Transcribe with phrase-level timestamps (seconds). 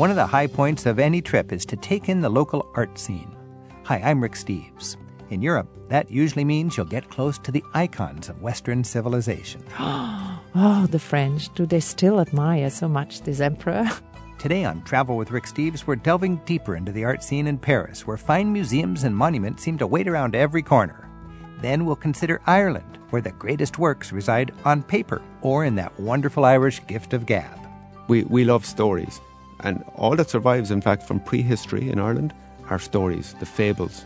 [0.00, 2.98] One of the high points of any trip is to take in the local art
[2.98, 3.36] scene.
[3.84, 4.96] Hi, I'm Rick Steves.
[5.28, 9.62] In Europe, that usually means you'll get close to the icons of Western civilization.
[10.52, 13.88] Oh, the French, do they still admire so much this emperor?
[14.38, 18.06] Today on Travel with Rick Steves, we're delving deeper into the art scene in Paris,
[18.06, 21.08] where fine museums and monuments seem to wait around every corner.
[21.60, 26.46] Then we'll consider Ireland, where the greatest works reside on paper or in that wonderful
[26.46, 27.58] Irish gift of gab.
[28.08, 29.20] We, we love stories.
[29.62, 32.32] And all that survives, in fact, from prehistory in Ireland
[32.68, 34.04] are stories, the fables,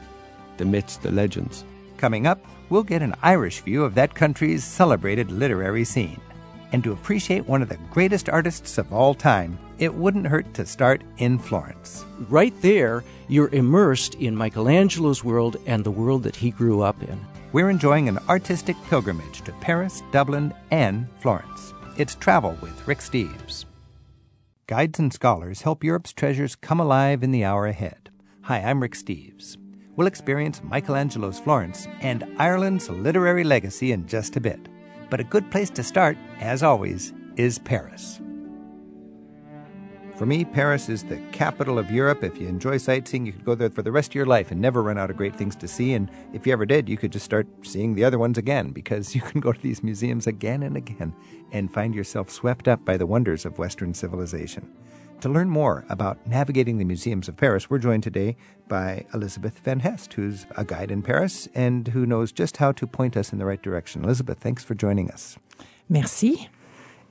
[0.56, 1.64] the myths, the legends.
[1.96, 6.20] Coming up, we'll get an Irish view of that country's celebrated literary scene.
[6.72, 10.66] And to appreciate one of the greatest artists of all time, it wouldn't hurt to
[10.66, 12.05] start in Florence.
[12.28, 17.20] Right there, you're immersed in Michelangelo's world and the world that he grew up in.
[17.52, 21.72] We're enjoying an artistic pilgrimage to Paris, Dublin, and Florence.
[21.96, 23.66] It's Travel with Rick Steves.
[24.66, 28.09] Guides and scholars help Europe's treasures come alive in the hour ahead.
[28.45, 29.58] Hi, I'm Rick Steves.
[29.94, 34.70] We'll experience Michelangelo's Florence and Ireland's literary legacy in just a bit.
[35.11, 38.22] But a good place to start, as always, is Paris.
[40.16, 42.22] For me, Paris is the capital of Europe.
[42.22, 44.60] If you enjoy sightseeing, you could go there for the rest of your life and
[44.60, 45.92] never run out of great things to see.
[45.92, 49.14] And if you ever did, you could just start seeing the other ones again because
[49.16, 51.12] you can go to these museums again and again
[51.50, 54.70] and find yourself swept up by the wonders of Western civilization.
[55.22, 58.36] To learn more about navigating the museums of Paris, we're joined today
[58.68, 62.86] by Elizabeth Van Hest, who's a guide in Paris and who knows just how to
[62.86, 64.04] point us in the right direction.
[64.04, 65.38] Elizabeth, thanks for joining us.
[65.88, 66.50] Merci.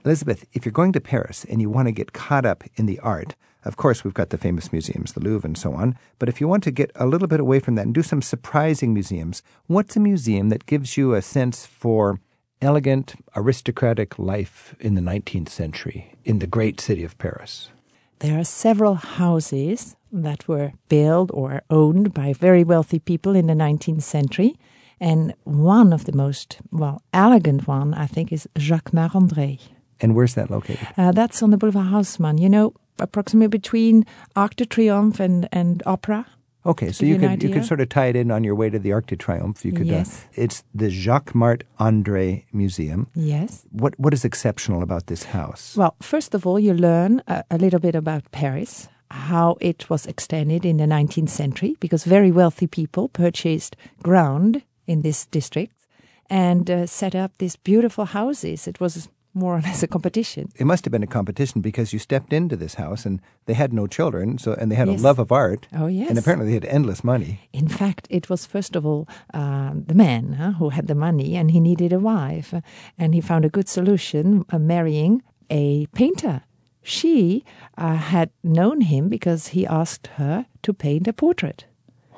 [0.06, 3.00] Elizabeth, if you're going to Paris and you want to get caught up in the
[3.00, 5.98] art, of course, we've got the famous museums, the Louvre and so on.
[6.20, 8.22] But if you want to get a little bit away from that and do some
[8.22, 12.20] surprising museums, what's a museum that gives you a sense for
[12.62, 17.70] elegant, aristocratic life in the 19th century in the great city of Paris?
[18.20, 23.54] There are several houses that were built or owned by very wealthy people in the
[23.54, 24.58] 19th century.
[25.00, 29.60] And one of the most, well, elegant one, I think, is Jacquemart-André.
[30.04, 30.88] And where's that located?
[30.98, 34.06] Uh, that's on the Boulevard Haussmann, you know, approximately between
[34.36, 36.28] Arc de Triomphe and, and Opera.
[36.66, 38.80] Okay, so you could you could sort of tie it in on your way to
[38.80, 39.66] the Arc de Triomphe.
[39.66, 39.88] You could.
[39.88, 40.24] Yes.
[40.24, 43.08] Uh, it's the Jacques Mart André Museum.
[43.16, 43.66] Yes.
[43.72, 45.76] What what is exceptional about this house?
[45.76, 50.06] Well, first of all, you learn a, a little bit about Paris, how it was
[50.06, 55.76] extended in the 19th century, because very wealthy people purchased ground in this district
[56.30, 58.68] and uh, set up these beautiful houses.
[58.68, 60.50] It was more or less a competition.
[60.58, 63.74] It must have been a competition because you stepped into this house and they had
[63.74, 65.00] no children, so and they had Yes.
[65.00, 65.68] a love of art.
[65.76, 66.10] Oh, yes.
[66.10, 67.40] And apparently they had endless money.
[67.52, 71.36] In fact, it was first of all uh, the man huh, who had the money
[71.36, 72.54] and he needed a wife.
[72.98, 76.42] And he found a good solution uh, marrying a painter.
[76.84, 77.44] She
[77.78, 81.66] uh, had known him because he asked her to paint a portrait.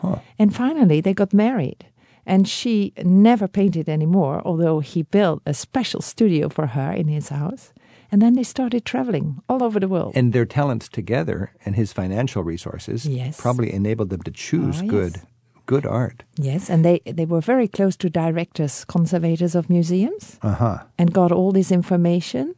[0.02, 0.18] Huh.
[0.40, 1.86] And finally, they got married.
[2.25, 7.30] And she never painted anymore, although he built a special studio for her in his
[7.30, 7.72] house.
[8.12, 10.13] And then they started traveling all over the world.
[10.16, 13.40] And their talents together and his financial resources Yes.
[13.41, 14.90] probably enabled them to choose Oh, yes.
[14.91, 15.16] good
[15.68, 16.24] good art.
[16.38, 20.38] yes, and they, they were very close to directors, conservators of museums.
[20.44, 20.78] Uh-huh.
[21.00, 22.53] and got all this information,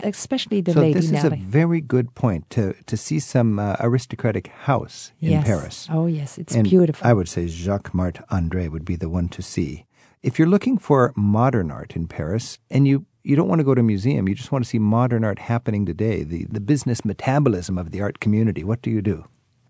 [0.00, 3.76] especially the so lady this is a very good point to to see some uh,
[3.80, 5.46] aristocratic house in yes.
[5.46, 5.88] Paris.
[5.90, 7.06] Oh yes, it's and beautiful.
[7.06, 9.84] I would say Jacques Mart André would be the one to see.
[10.22, 13.74] If you're looking for modern art in Paris and you, you don't want to go
[13.74, 17.04] to a museum, you just want to see modern art happening today, the, the business
[17.04, 19.26] metabolism of the art community, what do you do?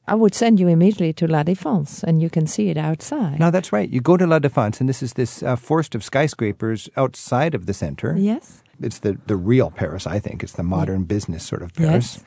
[0.06, 3.38] I would send you immediately to La Défense, and you can see it outside.
[3.38, 3.90] No, that's right.
[3.90, 7.66] You go to La Défense, and this is this uh, forest of skyscrapers outside of
[7.66, 8.16] the center.
[8.16, 8.62] Yes.
[8.80, 10.42] It's the, the real Paris, I think.
[10.42, 12.16] It's the modern business sort of Paris.
[12.16, 12.24] Yes.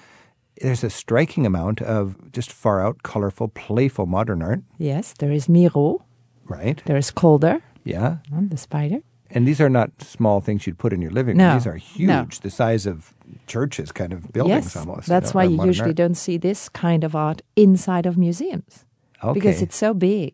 [0.62, 5.48] There's a striking amount of just far out, colorful, playful modern art, Yes, there is
[5.50, 6.04] Miro,
[6.46, 6.82] right?
[6.86, 8.18] there is Calder, Yeah.
[8.36, 9.00] um, the spider.
[9.34, 11.48] And these are not small things you'd put in your living room.
[11.48, 12.28] No, These are huge, no.
[12.44, 13.14] the size of
[13.48, 15.08] churches, kind of buildings yes, almost.
[15.08, 15.96] that's know, why you usually art.
[15.96, 18.86] don't see this kind of art inside of museums
[19.24, 19.34] Okay.
[19.34, 20.34] because it's so big.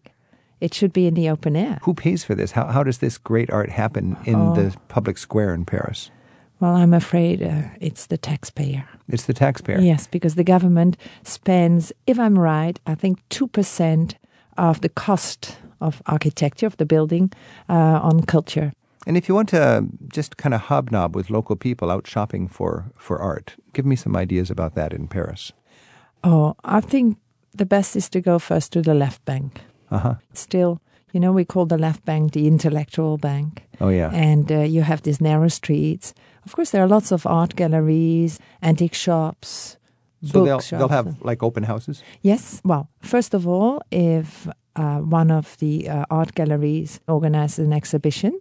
[0.60, 1.78] It should be in the open air.
[1.84, 2.52] Who pays for this?
[2.52, 4.56] How, how does this great art happen in Oh.
[4.56, 6.12] the public square in Paris?
[6.60, 8.86] Well, I'm afraid uh, it's the taxpayer.
[9.08, 9.80] It's the taxpayer.
[9.80, 14.16] Yes, because the government spends, if I'm right, I think 2%
[14.58, 17.32] of the cost of architecture of the building
[17.70, 18.74] uh, on culture.
[19.06, 22.86] And if you want to just kind of hobnob with local people out shopping for,
[22.98, 25.54] for art, give me some ideas about that in Paris.
[26.24, 27.18] Oh, I think
[27.54, 29.62] the best is to go first to the left bank.
[29.92, 30.16] Uh huh.
[30.34, 30.80] Still,
[31.14, 33.64] you know, we call the left bank the intellectual bank.
[33.80, 34.12] Oh, yeah.
[34.14, 36.14] And uh, you have these narrow streets.
[36.46, 39.78] Of course, there are lots of art galleries, antique shops,
[40.24, 40.80] So they'll bookshops.
[40.80, 42.04] they'll have like open houses.
[42.22, 42.62] Yes.
[42.64, 48.40] Well, first of all, if uh, one of the uh, art galleries organizes an exhibition,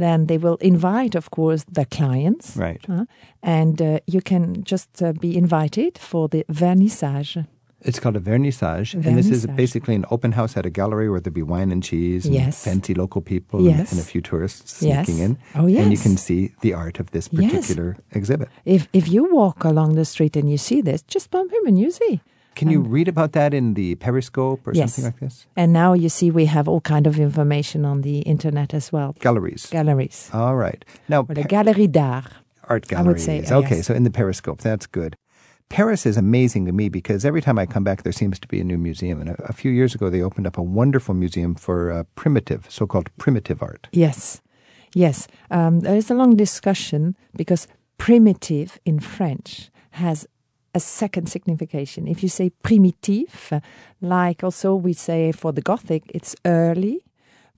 [0.00, 2.56] then they will invite, of course, the clients.
[2.56, 2.84] Right.
[2.88, 3.04] uh,
[3.42, 7.46] and uh, you can just uh, be invited for the vernissage.
[7.84, 11.20] It's called a vernissage, and this is basically an open house at a gallery where
[11.20, 12.64] there'll be wine and cheese, and Yes.
[12.64, 13.78] fancy local people, Yes.
[13.78, 15.06] and, and a few tourists Yes.
[15.06, 15.38] sneaking in.
[15.54, 17.52] Oh, yes, And you can see the art of this Yes.
[17.52, 18.48] particular exhibit.
[18.64, 21.78] If if you walk along the street and you see this, just bump him and
[21.78, 22.20] you see.
[22.54, 24.94] Can you read about that in the Pariscope or Yes.
[24.94, 25.46] something like this?
[25.56, 29.14] And now you see we have all kind of information on the internet as well.
[29.20, 29.66] Galleries.
[29.70, 30.30] Galleries.
[30.32, 30.84] All right.
[31.08, 32.32] Now, Or the Pa- Galerie d'Art.
[32.68, 33.26] art I galleries.
[33.28, 33.86] would say, uh, okay, yes.
[33.88, 35.16] so in the Pariscope, that's good.
[35.68, 38.60] Paris is amazing to me because every time I come back, there seems to be
[38.60, 39.20] a new museum.
[39.20, 42.66] And a, a few years ago, they opened up a wonderful museum for uh, primitive,
[42.68, 43.88] so-called primitive art.
[43.92, 44.40] Yes,
[44.94, 45.26] yes.
[45.50, 47.66] Um, there is a long discussion because
[47.98, 50.28] primitive in French has
[50.74, 52.06] a second signification.
[52.08, 53.62] If you say primitif,
[54.00, 57.04] like also we say for the Gothic, it's early,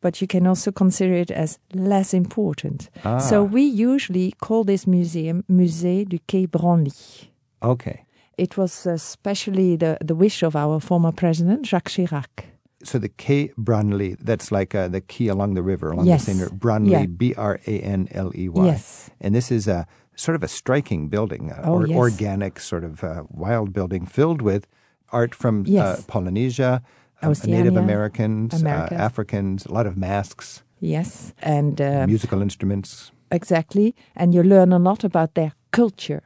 [0.00, 2.90] but you can also consider it as less important.
[3.18, 7.28] So we usually call this museum Musée du Quai Branly.
[7.62, 8.04] Okay.
[8.38, 12.44] It was especially the, the wish of our former president, Jacques Chirac.
[12.84, 16.26] So the Quai Branly, that's like uh, the quay along the river, along Yes.
[16.26, 16.50] the Seine.
[16.58, 17.06] Branly, Yeah.
[17.06, 18.66] B R A N L E Y.
[18.66, 19.10] Yes.
[19.20, 21.96] And this is a sort of a striking building, uh, Oh, or, yes.
[21.96, 24.66] organic, sort of uh, wild building filled with
[25.10, 26.82] art from uh, Polynesia,
[27.22, 33.10] uh, Oceania, Native Americans, uh, Africans, a lot of masks, Yes, and uh, musical instruments.
[33.30, 33.94] Exactly.
[34.14, 36.22] And you learn a lot about their culture.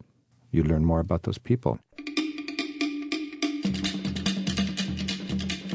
[0.53, 1.79] You learn more about those people.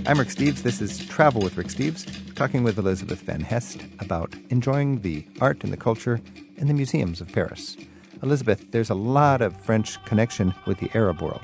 [0.08, 0.64] I'm Rick Steves.
[0.64, 2.06] This is Travel with Rick Steves,
[2.36, 6.20] talking with Elizabeth Van Hest about enjoying the art and the culture
[6.58, 7.78] in the museums of Paris.
[8.22, 11.44] Elizabeth, there's a lot of French connection with the Arab world,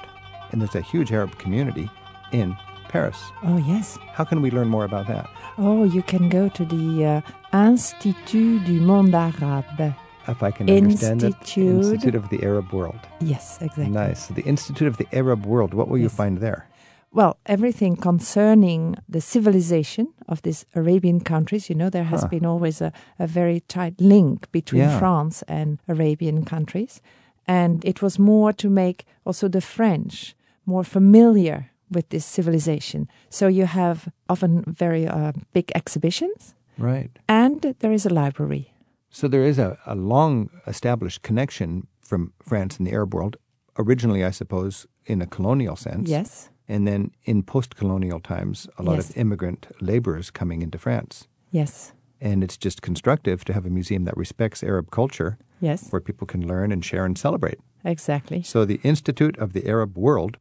[0.52, 1.90] and there's a huge Arab community
[2.34, 2.56] in
[2.90, 3.18] Paris.
[3.44, 3.98] Oh, yes.
[4.12, 5.30] How can we learn more about that?
[5.58, 7.22] Oh, you can go to the uh,
[7.58, 9.96] Institut du Monde Arabe.
[10.28, 11.84] If I can understand it, Institute.
[11.86, 13.00] Institute of the Arab World.
[13.20, 13.90] Yes, exactly.
[13.90, 14.28] Nice.
[14.28, 15.74] The Institute of the Arab World.
[15.74, 16.68] What will you find there?
[17.14, 22.28] Well, everything concerning the civilization of these Arabian countries, you know, there has Huh.
[22.30, 25.00] been always a, a very tight link between Yeah.
[25.00, 27.02] France and Arabian countries.
[27.48, 30.36] And it was more to make also the French
[30.66, 33.08] more familiar with this civilization.
[33.30, 37.10] So you have often very uh, big exhibitions, Right.
[37.28, 38.71] and there is a library.
[39.12, 43.36] So there is a, a long established connection from France and the Arab world,
[43.78, 46.10] originally, I suppose, in a colonial sense.
[46.10, 46.50] Yes.
[46.68, 49.10] And then in post colonial times, a lot Yes.
[49.10, 51.28] of immigrant laborers coming into France.
[51.52, 51.92] Yes.
[52.22, 55.90] And it's just constructive to have a museum that respects Arab culture Yes.
[55.92, 57.60] where people can learn and share and celebrate.
[57.84, 58.42] Exactly.
[58.44, 60.38] So the Institute of the Arab World,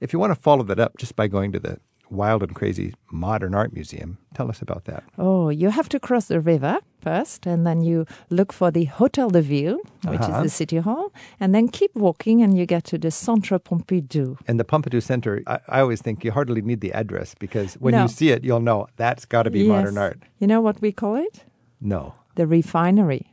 [0.00, 1.78] if you want to follow that up just by going to the
[2.12, 5.02] Wild and Crazy Modern Art Museum, tell us about that.
[5.18, 9.30] Oh, you have to cross the river first, and then you look for the Hotel
[9.30, 10.36] de Ville, which Uh-huh.
[10.38, 14.36] is the city hall, and then keep walking, and you get to the Centre Pompidou.
[14.46, 17.92] And the Pompidou Center, I, I always think you hardly need the address because when
[17.92, 18.02] No.
[18.02, 20.18] you see it, you'll know that's got to be modern art.
[20.38, 21.44] You know what we call it?
[21.80, 22.14] No.
[22.36, 23.32] The refinery.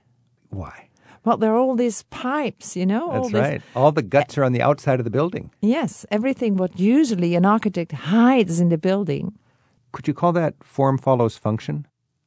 [0.49, 0.88] Why?
[1.29, 3.11] Well, there are all these pipes, you know.
[3.11, 3.61] all That's this- right.
[3.75, 5.51] All the guts are on the outside of the building.
[5.61, 9.33] Yes, everything what usually an architect hides in the building.
[9.91, 11.85] Could you call that form follows function?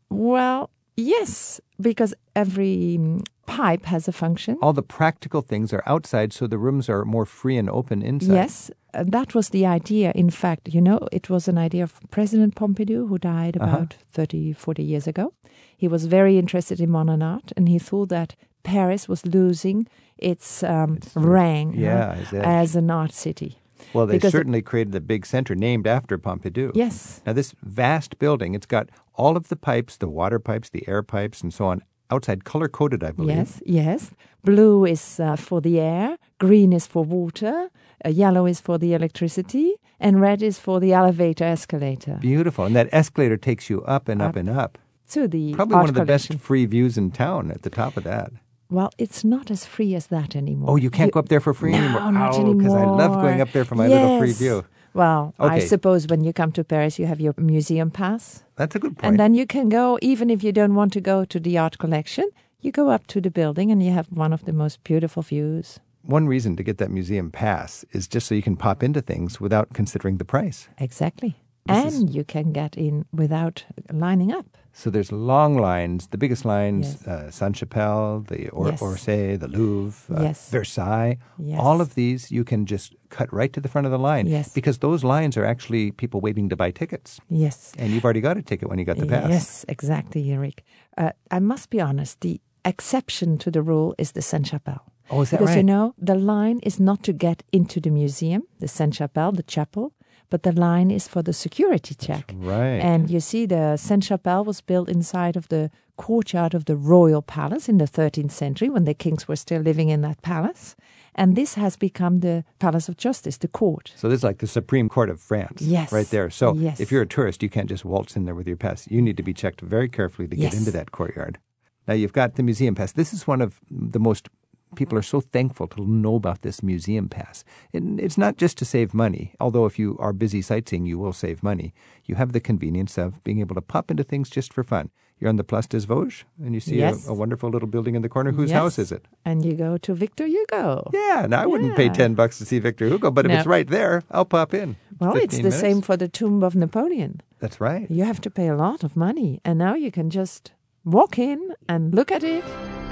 [0.09, 4.57] Well, yes, because every mm, pipe has a function.
[4.63, 8.35] All the practical things are outside, so the rooms are more free and open inside.
[8.35, 10.13] Yes, uh, that was the idea.
[10.15, 13.77] In fact, you know, it was an idea of President Pompidou, who died Uh-huh.
[13.77, 15.33] about 30, 40 years ago.
[15.77, 19.87] He was very interested in modern art, and he thought that Paris was losing
[20.19, 23.59] its, um, Its, rank yeah, as an art city.
[23.93, 26.71] Well, they because- certainly created the big center named after Pompidou.
[26.75, 30.87] Yes, Now, this vast building, it's got all of the pipes, the water pipes, the
[30.89, 33.37] air pipes, and so on, outside color coded, I believe.
[33.37, 34.11] yes, yes.
[34.45, 37.69] Blue is uh, for the air, green is for water,
[38.05, 42.19] uh, yellow is for the electricity, and red is for the elevator escalator.
[42.21, 42.65] Beautiful.
[42.65, 44.37] And that escalator takes you up and up, Up.
[44.37, 44.79] and up.
[45.11, 48.05] to the Probably one of the best free views in town at the top of
[48.05, 48.33] that.
[48.73, 50.71] Well, it's not as free as that anymore.
[50.71, 52.13] Oh, you can't go up there for free no, anymore.
[52.13, 52.79] not oh, anymore.
[52.79, 54.65] I love going up there for my little free view.
[54.95, 58.79] Well, I suppose when you come to Paris, you have your museum pass, That's a
[58.79, 59.05] good point.
[59.05, 59.99] and then you can go.
[60.01, 62.29] Even if you don't want to go to the art collection,
[62.61, 65.81] you go up to the building, and you have one of the most beautiful views.
[66.03, 69.41] One reason to get that museum pass is just so you can pop into things
[69.41, 70.69] without considering the price.
[70.79, 71.37] Exactly.
[71.67, 74.47] This and you can get in without lining up.
[74.73, 77.07] So there's long lines, the biggest lines, Yes.
[77.07, 78.81] uh, Sainte Chapelle, the or- Yes.
[78.81, 80.51] Orsay, the Louvre, uh, Yes.
[80.51, 81.19] Versailles.
[81.39, 81.61] Yes.
[81.61, 84.27] All of these you can just cut right to the front of the line.
[84.27, 84.53] Yes.
[84.55, 87.21] Because those lines are actually people waiting to buy tickets.
[87.29, 87.73] Yes.
[87.79, 89.29] And you've already got a ticket when you got the pass.
[89.31, 90.65] Yes, exactly, Eric.
[90.99, 94.85] Uh, I must be honest, the exception to the rule is the Sainte Chapelle.
[95.11, 95.43] Oh, is that right?
[95.45, 99.33] because you know, the line is not to get into the museum, the Sainte Chapelle,
[99.33, 99.93] the chapel,
[100.33, 102.33] but the line is for the security check.
[102.39, 102.81] right.
[102.93, 107.21] And you see, the Sainte Chapelle was built inside of the courtyard of the royal
[107.21, 110.75] palace in the 13th century when the kings were still living in that palace.
[111.15, 113.93] And this has become the Palace of Justice, the court.
[113.95, 115.61] So this is like the Supreme Court of France.
[115.61, 115.93] Yes.
[115.93, 116.31] Right there.
[116.31, 116.81] So Yes.
[116.81, 118.89] if you're a tourist, you can't just waltz in there with your pass.
[118.91, 120.59] You need to be checked very carefully to get Yes.
[120.59, 121.39] into that courtyard.
[121.87, 122.93] Now you've got the museum pass.
[122.93, 124.31] This is one of the most
[124.75, 127.45] people are so thankful to know about this museum pass.
[127.73, 131.13] And it's not just to save money, although if you are busy sightseeing, you will
[131.13, 131.73] save money.
[132.05, 134.91] You have the convenience of being able to pop into things just for fun.
[135.19, 137.07] You're on the Place des Vosges and you see Yes.
[137.07, 138.33] a, a wonderful little building in the corner.
[138.33, 138.59] Whose Yes.
[138.59, 139.07] house is it?
[139.25, 140.91] And you go to Victor Hugo.
[140.93, 143.39] Yeah, and I wouldn't pay 10 bucks to see Victor Hugo, but if No.
[143.39, 144.75] it's right there, I'll pop in.
[144.99, 145.61] Well, it's the minutes.
[145.61, 147.21] same for the tomb of Napoleon.
[147.39, 147.89] That's right.
[147.91, 150.51] You have to pay a lot of money, and now you can just
[150.85, 152.43] walk in and look at it,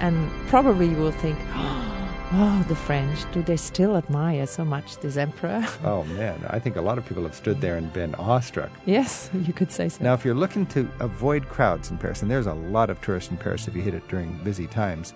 [0.01, 1.39] and probably you will think,
[2.33, 5.65] oh, the French, do they still admire so much this emperor?
[5.85, 8.71] Oh man, I think a lot of people have stood there and been awestruck.
[8.87, 10.03] yes, you could say so.
[10.03, 13.31] Now, if you're looking to avoid crowds in Paris, and there's a lot of tourists
[13.31, 15.13] in Paris if you hit it during busy times,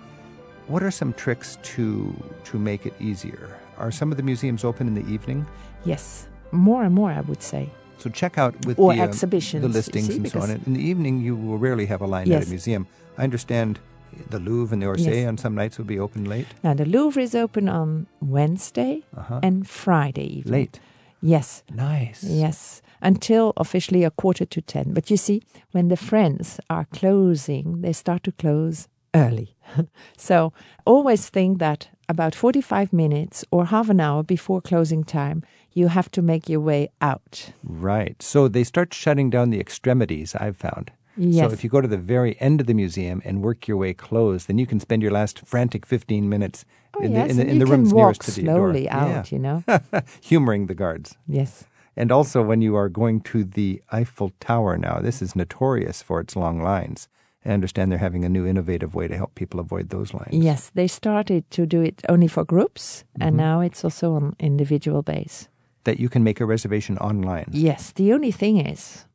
[0.67, 2.13] what are some tricks to
[2.45, 3.59] to make it easier?
[3.77, 5.45] Are some of the museums open in the evening?
[5.85, 7.69] Yes, more and more, I would say.
[7.97, 10.49] So check out with Or the, um, exhibitions, the listings see, and so on.
[10.51, 12.87] In the evening, you will rarely have a line at a museum.
[13.17, 13.79] I understand
[14.29, 15.27] the Louvre and the Orsay Yes.
[15.27, 16.47] on some nights will be open late.
[16.63, 19.39] Now, the Louvre is open on Wednesday Uh-huh.
[19.43, 20.51] and Friday evening.
[20.53, 20.79] Late.
[21.21, 21.63] Yes.
[21.73, 22.23] Nice.
[22.23, 24.93] Yes, until officially a quarter to ten.
[24.93, 29.55] But you see, when the friends are closing, they start to close early.
[30.17, 30.53] so
[30.85, 35.41] always think that about 45 minutes or half an hour before closing time,
[35.73, 37.51] you have to make your way out.
[37.63, 38.21] Right.
[38.21, 40.91] So they start shutting down the extremities, I've found.
[41.15, 43.93] So if you go to the very end of the museum and work your way
[43.93, 46.65] close, then you can spend your last frantic 15 minutes
[46.97, 48.43] Oh, in yes, the, in the, in you the can rooms walk nearest to the
[48.43, 48.55] door.
[48.73, 49.63] slowly out, you know.
[50.21, 51.15] Humoring the guards.
[51.27, 51.65] yes.
[51.97, 56.19] And also when you are going to the Eiffel Tower now, this is notorious for
[56.19, 57.07] its long lines.
[57.45, 60.33] I understand they're having a new innovative way to help people avoid those lines.
[60.33, 63.27] Yes, they started to do it only for groups, Mm-hmm.
[63.27, 65.47] and now it's also on individual base.
[65.85, 67.45] That you can make a reservation online.
[67.51, 69.05] Yes, the only thing is,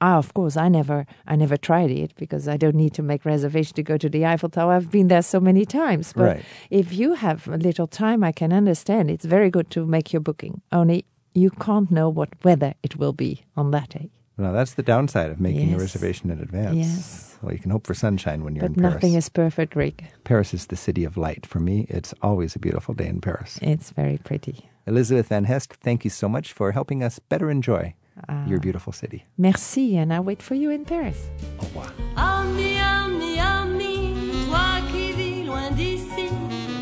[0.00, 3.24] ah, of course, I never, I never tried it because I don't need to make
[3.24, 4.72] reservation to go to the Eiffel Tower.
[4.74, 6.12] I've been there so many times.
[6.12, 6.42] But Right.
[6.70, 9.10] if you have a little time, I can understand.
[9.10, 10.62] It's very good to make your booking.
[10.72, 11.04] Only
[11.34, 14.10] you can't know what weather it will be on that day.
[14.38, 16.76] Now that's the downside of making a reservation in advance.
[16.76, 17.38] Yes.
[17.42, 18.94] Well, you can hope for sunshine when you're but in Paris.
[18.94, 20.04] nothing is perfect, Rick.
[20.24, 21.44] Paris is the city of light.
[21.46, 23.58] For me, it's always a beautiful day in Paris.
[23.62, 24.68] It's very pretty.
[24.86, 27.94] Elizabeth Van Hest, thank you so much for helping us better enjoy
[28.28, 28.46] Ah.
[28.46, 29.24] your beautiful city.
[29.38, 31.28] Merci, and I wait for you in Paris.
[31.58, 31.92] Au revoir.
[32.16, 34.14] Ami, ami, ami,
[34.46, 36.28] toi qui vis loin d'ici,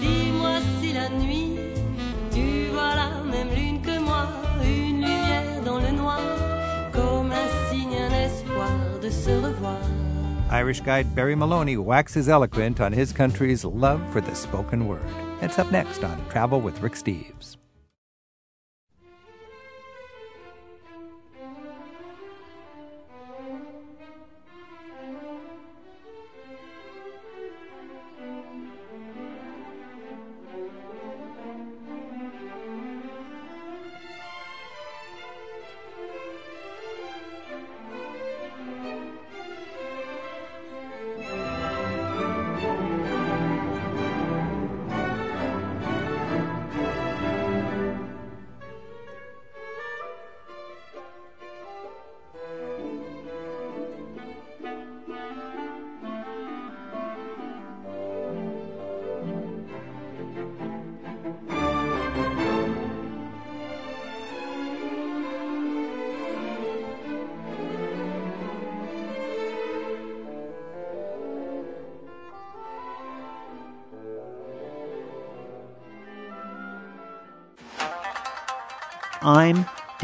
[0.00, 1.58] dis-moi si la nuit,
[2.32, 4.26] tu vois la même lune que moi,
[4.64, 6.20] une lumière dans le noir,
[6.92, 8.70] comme un signe, un espoir
[9.02, 9.78] de se revoir.
[10.50, 15.04] Irish guide Barry Maloney waxes eloquent on his country's love for the spoken word.
[15.42, 17.57] It's up next on Travel with Rick Steves.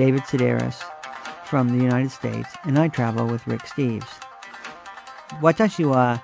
[0.04, 0.82] David Sedaris
[1.46, 4.20] from the United States, and I travel with Rick Steves.
[5.40, 6.18] Watashi wa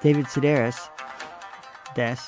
[0.00, 0.88] David Sedaris
[1.96, 2.18] des.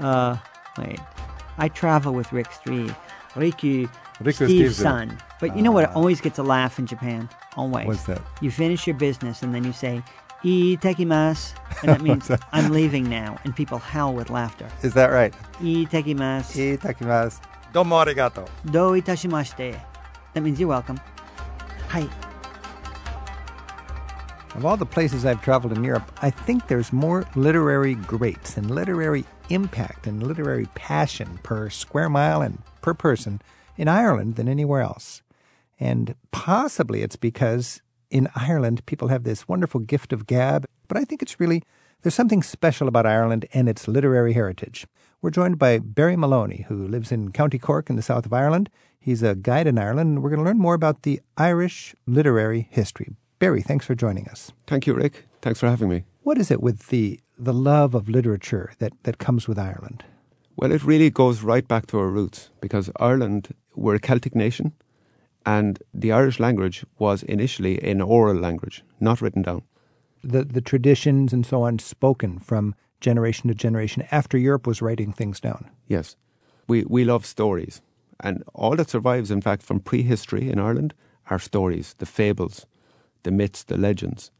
[0.04, 0.36] uh,
[0.78, 0.98] wait.
[1.58, 2.96] I travel with Rick Steves.
[3.34, 3.88] Riku,
[4.20, 5.16] Riku Steve's son.
[5.38, 7.28] But you know what always gets a laugh in Japan?
[7.56, 7.86] Always.
[7.86, 8.20] What's that?
[8.40, 10.02] You finish your business and then you say,
[10.42, 11.54] Itekimasu.
[11.82, 13.38] And that means I'm leaving now.
[13.44, 14.66] And people howl with laughter.
[14.82, 15.32] Is that right?
[15.60, 16.80] Itekimasu.
[17.72, 17.74] Itakimasu.
[17.74, 18.48] Domo arigato.
[18.70, 19.80] Do itashimashite.
[20.34, 21.00] That means you're welcome.
[21.88, 22.08] Hi.
[24.54, 28.70] Of all the places I've traveled in Europe, I think there's more literary greats and
[28.70, 33.40] literary impact and literary passion per square mile and per person
[33.76, 35.22] in Ireland than anywhere else.
[35.80, 41.04] And possibly it's because in Ireland people have this wonderful gift of gab, but I
[41.04, 41.62] think it's really
[42.02, 44.86] there's something special about Ireland and its literary heritage.
[45.22, 48.68] We're joined by Barry Maloney, who lives in County Cork in the south of Ireland.
[48.98, 52.66] He's a guide in Ireland, and we're going to learn more about the Irish literary
[52.72, 53.14] history.
[53.38, 54.50] Barry, thanks for joining us.
[54.66, 55.28] Thank you, Rick.
[55.40, 56.02] Thanks for having me.
[56.24, 60.02] What is it with the the love of literature that, that comes with Ireland?
[60.56, 64.72] Well, it really goes right back to our roots because Ireland, we're a Celtic nation,
[65.46, 69.62] and the Irish language was initially an oral language, not written down.
[70.24, 75.12] The the traditions and so on spoken from generation to generation after Europe was writing
[75.12, 75.68] things down.
[75.88, 76.16] Yes.
[76.68, 77.82] We, we love stories.
[78.20, 80.94] And all that survives, in fact, from prehistory in Ireland
[81.30, 82.66] are stories, the fables,
[83.24, 84.30] the myths, the legends.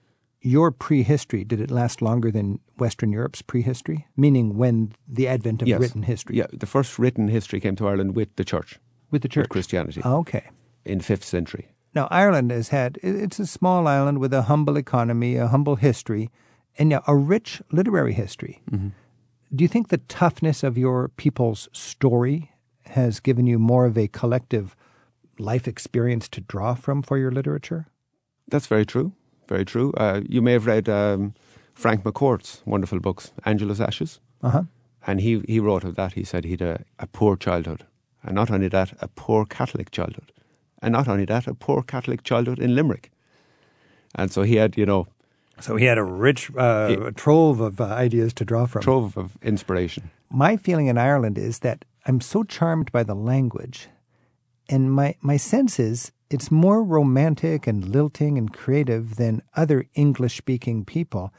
[0.41, 4.07] Your prehistory, did it last longer than Western Europe's prehistory?
[4.17, 5.81] Meaning when the advent of Yes.
[5.81, 6.37] written history?
[6.37, 8.79] Yeah, the first written history came to Ireland with the church,
[9.11, 9.45] With the church.
[9.45, 10.45] with Christianity, ah, Okay.
[10.85, 11.69] in 5th century.
[11.95, 16.29] Now, Ireland has had, it's a small island with a humble economy, a humble history,
[16.79, 18.63] and yeah, a rich literary history.
[19.55, 22.53] Do you think the toughness of your people's story
[22.87, 24.75] has given you more of a collective
[25.39, 27.87] life experience to draw from for your literature?
[28.49, 29.13] That's very true.
[29.49, 29.93] Very true.
[29.97, 31.35] Uh, you may have read um,
[31.75, 34.21] Frank McCourt's wonderful books, Angela's Ashes.
[34.43, 34.63] Uh huh.
[35.07, 36.13] And he, he wrote of that.
[36.15, 37.85] He said he'd a, a poor childhood.
[38.23, 40.33] And not only that, a poor Catholic childhood.
[40.81, 43.11] And not only that, a poor Catholic childhood in Limerick.
[44.15, 45.09] And so he had, you know,
[45.61, 48.83] So he had a rich uh, trove of uh, ideas to draw from.
[48.83, 50.11] trove of inspiration.
[50.31, 53.89] my feeling in Ireland is that I'm so charmed by the language,
[54.69, 60.37] and my, my sense is it's more romantic and lilting and creative than other English
[60.39, 61.33] speaking people.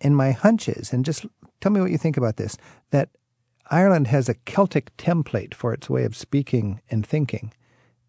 [0.00, 1.24] And my hunch is, and just
[1.60, 2.56] tell me what you think about this,
[2.90, 3.10] that
[3.70, 7.52] Ireland has a Celtic template for its way of speaking and thinking.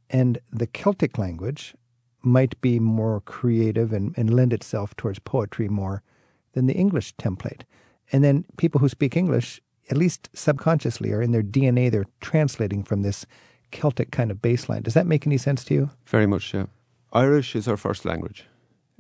[0.10, 1.76] And the Celtic language
[2.24, 6.04] might be more creative and, and lend itself towards poetry more
[6.54, 7.62] than the English template.
[8.12, 12.84] And then people who speak English, at least subconsciously or in their DNA, they're translating
[12.84, 13.26] from this
[13.72, 14.84] Celtic kind of baseline.
[14.84, 15.90] Does that make any sense to you?
[16.06, 16.66] Very much, yeah.
[17.14, 18.46] Irish is our first language,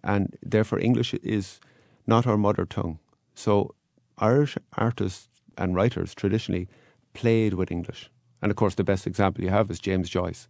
[0.04, 1.60] and therefore English is
[2.08, 3.00] not our mother tongue.
[3.36, 3.76] So
[4.18, 6.68] Irish artists and writers traditionally
[7.14, 8.10] played with English.
[8.42, 10.48] And of course, the best example you have is James Joyce.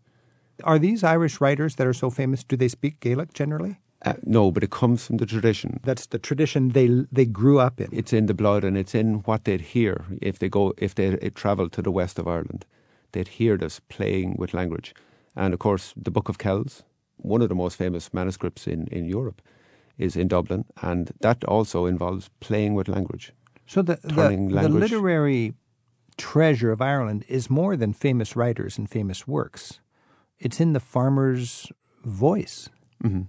[0.64, 3.80] Are these Irish writers that are so famous, do they speak Gaelic generally?
[4.04, 5.80] Uh, no, but it comes from the tradition.
[5.84, 7.90] That's the tradition they they grew up in.
[7.92, 11.16] It's in the blood, and it's in what they'd hear if they go if they
[11.36, 12.66] travel to the west of Ireland.
[13.12, 14.96] They'd hear this playing with language,
[15.36, 16.84] and of course, the Book of Kells,
[17.18, 19.42] one of the most famous manuscripts in in Europe,
[20.00, 23.34] is in Dublin, and that also involves playing with language.
[23.68, 25.54] So the, the, turning the literary
[26.18, 29.80] treasure of Ireland is more than famous writers and famous works.
[30.42, 31.72] It's in the farmer's
[32.04, 32.70] voice.
[33.02, 33.22] hmm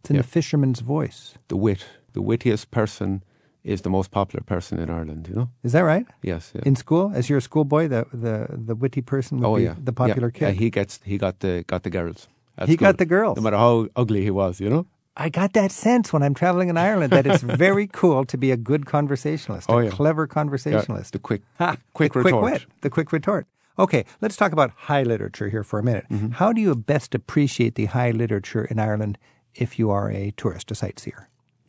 [0.00, 0.22] It's in Yeah.
[0.22, 1.34] the fisherman's voice.
[1.48, 3.22] The wit, the wittiest person,
[3.64, 5.28] is the most popular person in Ireland.
[5.28, 5.48] You know?
[5.62, 6.06] Is that right?
[6.22, 6.52] Yes.
[6.54, 6.62] Yeah.
[6.66, 9.76] In school, as you're a schoolboy, the the, the witty person would oh be yeah,
[9.84, 10.38] the popular yeah.
[10.38, 10.46] kid.
[10.54, 12.28] Yeah, he gets he got the got the girls.
[12.66, 13.36] He got the girls.
[13.36, 14.60] no matter how ugly he was.
[14.60, 14.84] You know.
[15.26, 18.50] I got that sense when I'm traveling in Ireland that it's very cool to be
[18.52, 21.12] a good conversationalist, Oh, a clever conversationalist.
[21.12, 22.42] the quick, Ha, quick the retort.
[22.42, 23.46] Quick wit, the quick retort.
[23.78, 26.04] Okay, let's talk about high literature here for a minute.
[26.10, 26.30] Mm-hmm.
[26.32, 29.18] How do you best appreciate the high literature in Ireland
[29.54, 31.28] if you are a tourist, a sightseer?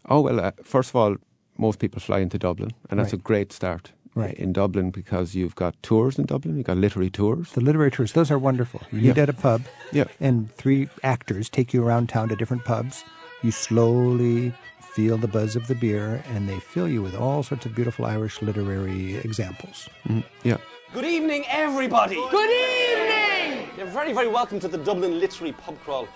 [0.10, 1.16] Oh well, uh, first of all,
[1.58, 3.20] most people fly into Dublin, and that's Right.
[3.22, 3.92] a great start.
[4.16, 4.36] Right.
[4.36, 7.54] In Dublin, because you've got tours in Dublin, you've got literary tours.
[7.54, 8.82] The literary tours, those are wonderful.
[8.92, 9.08] You Yeah.
[9.14, 9.62] meet at a pub,
[9.92, 10.04] Yeah.
[10.20, 13.04] and three actors take you around town to different pubs.
[13.42, 17.66] You slowly feel the buzz of the beer, and they fill you with all sorts
[17.66, 19.90] of beautiful Irish literary examples.
[20.08, 20.58] Mhm, Yeah.
[20.94, 22.16] Good evening, everybody.
[22.30, 23.70] Good evening.
[23.78, 26.08] You're very, very welcome to the Dublin Literary Pub Crawl.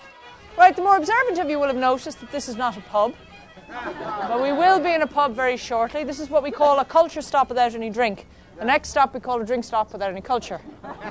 [0.56, 3.14] Right, the more observant of you will have noticed that this is not a pub.
[3.68, 6.04] But we will be in a pub very shortly.
[6.04, 8.26] This is what we call a culture stop without any drink.
[8.58, 10.60] The next stop we call a drink stop without any culture.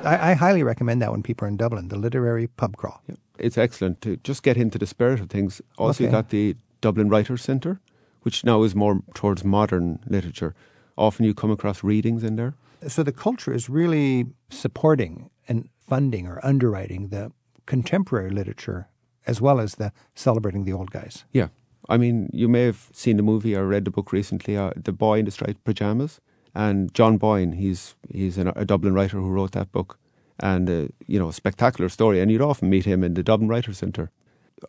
[0.03, 3.01] I, I highly recommend that when people are in Dublin, the literary pub crawl.
[3.07, 3.15] Yeah.
[3.37, 5.61] It's excellent to just get into the spirit of things.
[5.77, 6.17] Also, you Okay.
[6.17, 7.79] got the Dublin Writers Centre,
[8.23, 10.55] which now is more towards modern literature.
[10.97, 12.55] Often you come across readings in there.
[12.85, 17.31] So the culture is really supporting and funding or underwriting the
[17.65, 18.87] contemporary literature
[19.25, 21.25] as well as the celebrating the old guys.
[21.31, 21.47] Yeah.
[21.89, 24.91] I mean, you may have seen the movie or read the book recently, uh, The
[24.91, 26.19] Boy in the Striped Pajamas.
[26.53, 29.99] And John Boyne, he's, he's an, a Dublin writer who wrote that book.
[30.39, 32.19] And, uh, you know, a spectacular story.
[32.19, 34.11] And you'd often meet him in the Dublin Writers' Centre.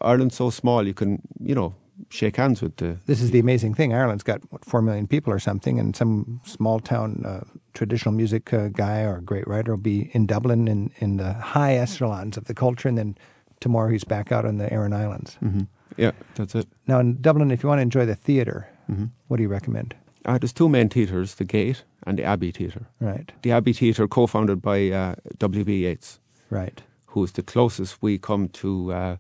[0.00, 1.74] Ireland's so small, you can, you know,
[2.08, 2.98] shake hands with the.
[3.06, 3.92] This is the amazing thing.
[3.92, 7.40] Ireland's got, what, four million people or something, and some small town uh,
[7.78, 11.32] traditional music uh, guy or a great writer will be in Dublin in, in the
[11.54, 13.16] high echelons of the culture, and then
[13.60, 15.36] tomorrow he's back out on the Aran Islands.
[15.42, 15.62] Mm-hmm.
[15.96, 16.66] Yeah, that's it.
[16.86, 19.04] Now, in Dublin, if you want to enjoy the theatre, Mm-hmm.
[19.28, 19.94] what do you recommend?
[20.24, 22.86] Uh, there's two main theatres, the Gate and the Abbey Theatre.
[23.00, 25.70] Right, The Abbey Theatre, co founded by uh, W.B.
[25.84, 26.18] Yeats,
[26.50, 26.82] right.
[27.12, 29.16] who is the closest we come to, uh,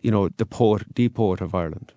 [0.00, 1.92] you know, the poet, the poet of Ireland,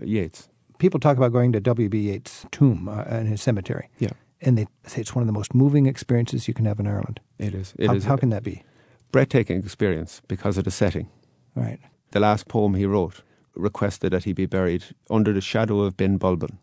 [0.00, 0.48] Yeats.
[0.78, 1.96] People talk about going to W.B.
[1.96, 4.10] Yeats' tomb uh, in his cemetery, Yeah,
[4.42, 7.20] and they say it's one of the most moving experiences you can have in Ireland.
[7.38, 7.74] it is.
[7.78, 8.62] It how, is how can that be?
[9.12, 11.08] breathtaking experience because of the setting.
[11.54, 11.78] Right.
[12.10, 13.22] The last poem he wrote
[13.54, 16.58] requested that he be buried under the shadow of Ben Bulben,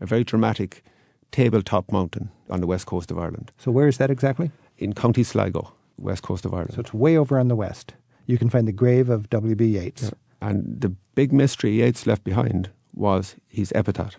[0.00, 0.82] a very dramatic
[1.30, 4.50] tabletop mountain on the west coast of Ireland, So where is that exactly?
[4.78, 6.74] in County Sligo, west coast of Ireland.
[6.74, 7.94] So it's way over on the west.
[8.26, 9.64] You can find the grave of W.B.
[9.64, 10.10] Yeats.
[10.40, 14.16] And the big mystery Yeats left behind was his epitaph.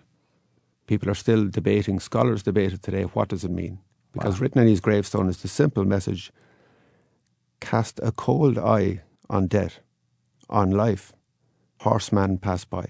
[0.86, 3.78] People are still debating, scholars debate it today, what does it mean?
[4.12, 4.42] Because Wow.
[4.42, 6.30] written on his gravestone is the simple message
[7.60, 9.80] cast a cold eye on death,
[10.50, 11.12] on life,
[11.80, 12.86] horseman pass by.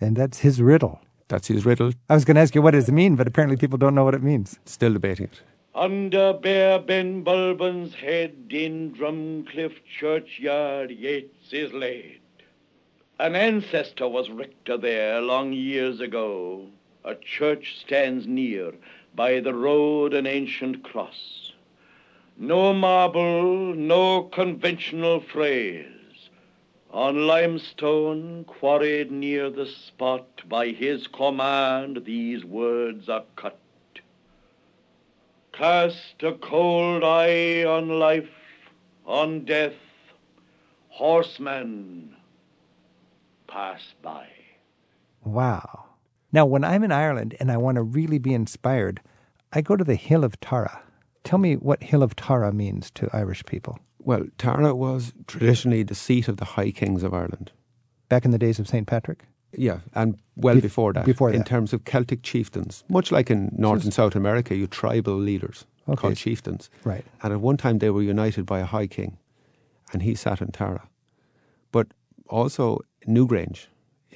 [0.00, 1.00] And that's his riddle.
[1.28, 3.56] That's his riddle, I was going to ask you what does it mean, but apparently
[3.56, 4.58] people don't know what it means.
[4.64, 5.42] still debating it.
[5.74, 12.19] Under bare Ben Bulben's head in Drumcliff churchyard Yeats is laid.
[13.20, 16.68] An ancestor was rector there long years ago.
[17.04, 18.72] A church stands near,
[19.14, 21.52] by the road an ancient cross.
[22.38, 26.30] No marble, no conventional phrase.
[26.92, 33.58] On limestone quarried near the spot, by his command these words are cut.
[35.52, 38.30] Cast a cold eye on life,
[39.04, 39.74] on death,
[40.88, 42.16] horsemen
[43.50, 44.26] pass by.
[45.24, 45.84] Wow.
[46.32, 49.00] Now, when I'm in Ireland and I want to really be inspired,
[49.52, 50.82] I go to the Hill of Tara.
[51.24, 53.78] Tell me what Hill of Tara means to Irish people.
[53.98, 57.52] Well, Tara was traditionally the seat of the High Kings of Ireland.
[58.08, 58.86] Back in the days of St.
[58.86, 59.24] Patrick?
[59.52, 61.04] Yeah, and well Bef- before that.
[61.04, 61.36] before that.
[61.36, 65.66] In terms of Celtic chieftains, much like in North and South America, you tribal leaders
[65.88, 66.00] Okay.
[66.00, 66.70] called chieftains.
[66.84, 67.04] Right.
[67.22, 69.18] And at one time they were united by a high king,
[69.92, 70.88] and he sat in Tara.
[71.72, 71.88] But
[72.28, 73.66] also Newgrange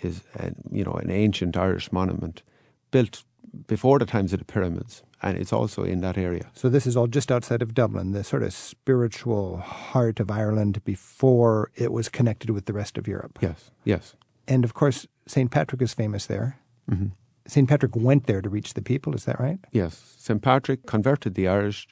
[0.02, 2.42] is, an, you know, an ancient Irish monument
[2.90, 3.24] built
[3.66, 6.50] before the times of the pyramids, and it's also in that area.
[6.54, 10.84] So this is all just outside of Dublin, the sort of spiritual heart of Ireland
[10.84, 13.38] before it was connected with the rest of Europe.
[13.40, 14.16] Yes, yes.
[14.48, 15.50] And of course, St.
[15.50, 16.58] Patrick is famous there.
[16.88, 17.06] hmm
[17.46, 17.68] St.
[17.68, 19.58] Patrick went there to reach the people, is that right?
[19.70, 20.40] Yes, St.
[20.40, 21.86] Patrick converted the Irish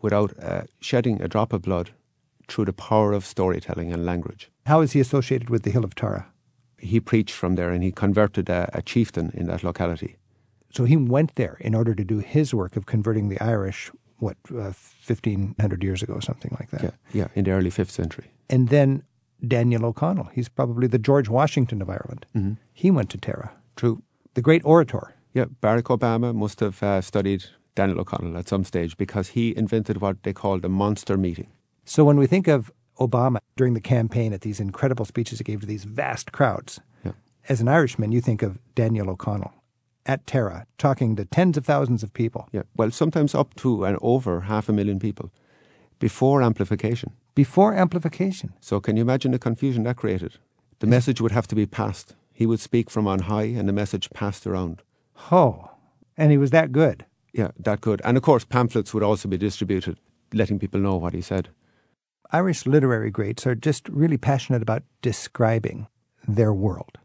[0.00, 1.90] without uh, shedding a drop of blood
[2.48, 4.50] through the power of storytelling and language.
[4.66, 6.26] How is he associated with the Hill of Tara?
[6.78, 10.16] He preached from there and he converted a, a chieftain in that locality.
[10.72, 14.36] So he went there in order to do his work of converting the Irish, what,
[14.50, 14.74] uh,
[15.06, 16.82] 1,500 years ago, something like that.
[16.82, 18.32] Yeah, yeah, in the early 5th century.
[18.50, 19.04] And then
[19.46, 22.26] Daniel O'Connell, he's probably the George Washington of Ireland.
[22.34, 22.54] Mm-hmm.
[22.72, 24.02] He went to Tara, True.
[24.34, 25.14] the great orator.
[25.32, 27.44] Yeah, Barack Obama must have uh, studied
[27.76, 31.52] Daniel O'Connell at some stage because he invented what they called the monster meeting.
[31.84, 35.60] So when we think of Obama during the campaign at these incredible speeches he gave
[35.60, 37.12] to these vast crowds, Yeah.
[37.48, 39.52] as an Irishman, you think of Daniel O'Connell
[40.06, 43.98] at Tara talking to tens of thousands of people Yeah, well, sometimes up to and
[44.00, 45.30] over half a million people
[45.98, 47.12] before amplification.
[47.34, 48.52] before amplification.
[48.60, 50.38] So, can you imagine the confusion that created?
[50.78, 52.14] The message would have to be passed.
[52.32, 54.82] He would speak from on high, and the message passed around.
[55.32, 55.70] Oh,
[56.18, 57.04] and he was that good.
[57.32, 58.00] Yeah, that good.
[58.04, 59.98] And of course, pamphlets would also be distributed,
[60.32, 61.48] letting people know what he said.
[62.32, 65.86] Irish literary greats are just really passionate about describing
[66.26, 66.98] their world.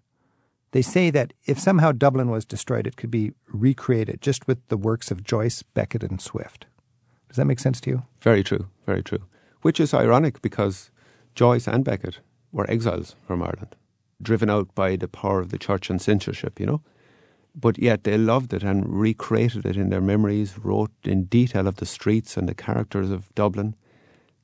[0.71, 4.77] They say that if somehow Dublin was destroyed, it could be recreated just with the
[4.77, 6.65] works of Joyce, Beckett, and Swift.
[7.27, 8.03] Does that make sense to you?
[8.21, 9.25] Very true, very true.
[9.61, 10.91] Which is ironic because
[11.35, 12.19] Joyce and Beckett
[12.51, 13.75] were exiles from Ireland,
[14.21, 16.81] driven out by the power of the church and censorship, you know.
[17.53, 21.75] But yet they loved it and recreated it in their memories, wrote in detail of
[21.77, 23.75] the streets and the characters of Dublin,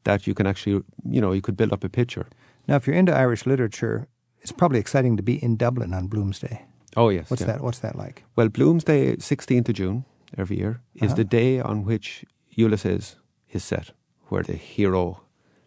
[0.03, 2.25] that you can actually, you know, you could build up a picture.
[2.67, 4.07] Now, if you're into Irish literature,
[4.41, 6.61] it's probably exciting to be in Dublin on Bloomsday.
[6.95, 7.29] Oh, yes.
[7.29, 7.47] What's yeah.
[7.53, 7.61] that?
[7.61, 8.23] What's that like?
[8.35, 10.05] Well, Bloomsday, 16th of June
[10.37, 11.15] every year, is Uh-huh.
[11.15, 13.17] the day on which Ulysses
[13.51, 13.91] is set,
[14.29, 15.21] where the hero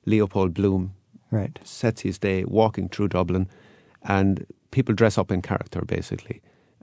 [0.06, 0.94] Leopold Bloom
[1.30, 1.58] Right.
[1.64, 3.48] sets his day walking through Dublin,
[4.02, 6.40] and people dress up in character basically.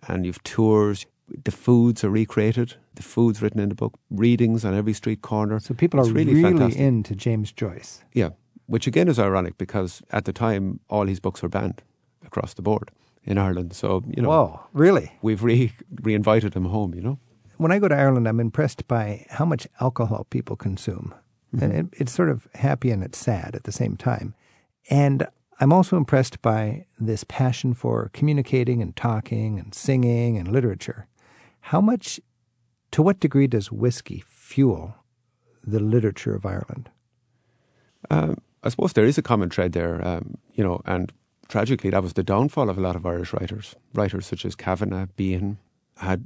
[0.08, 1.06] And you've tours.
[1.44, 2.76] The foods are recreated.
[2.96, 4.00] The foods written in the book.
[4.10, 5.60] Readings on every street corner.
[5.60, 8.04] So people It's are really, really, into James Joyce.
[8.14, 8.30] Yeah,
[8.68, 11.82] which again is ironic because at the time all his books were banned
[12.26, 12.92] across the board
[13.24, 13.74] in Ireland.
[13.74, 15.12] So you know, Whoa, really?
[15.22, 16.94] we've re reinvited him home.
[16.96, 17.20] You know,
[17.58, 21.14] When I go to Ireland, I'm impressed by how much alcohol people consume.
[21.56, 21.64] Mm-hmm.
[21.64, 24.34] And it, it's sort of happy and it's sad at the same time.
[24.90, 25.28] And
[25.60, 31.08] I'm also impressed by this passion for communicating and talking and singing and literature.
[31.72, 32.20] How much,
[32.92, 34.96] to what degree does whiskey fuel
[35.66, 36.90] the literature of Ireland?
[38.10, 40.06] um, I suppose there is a common thread there.
[40.08, 41.12] Um, you know, and
[41.50, 43.76] tragically, that was the downfall of a lot of Irish writers.
[43.94, 45.58] Writers such as Kavanagh, Behan
[45.98, 46.26] had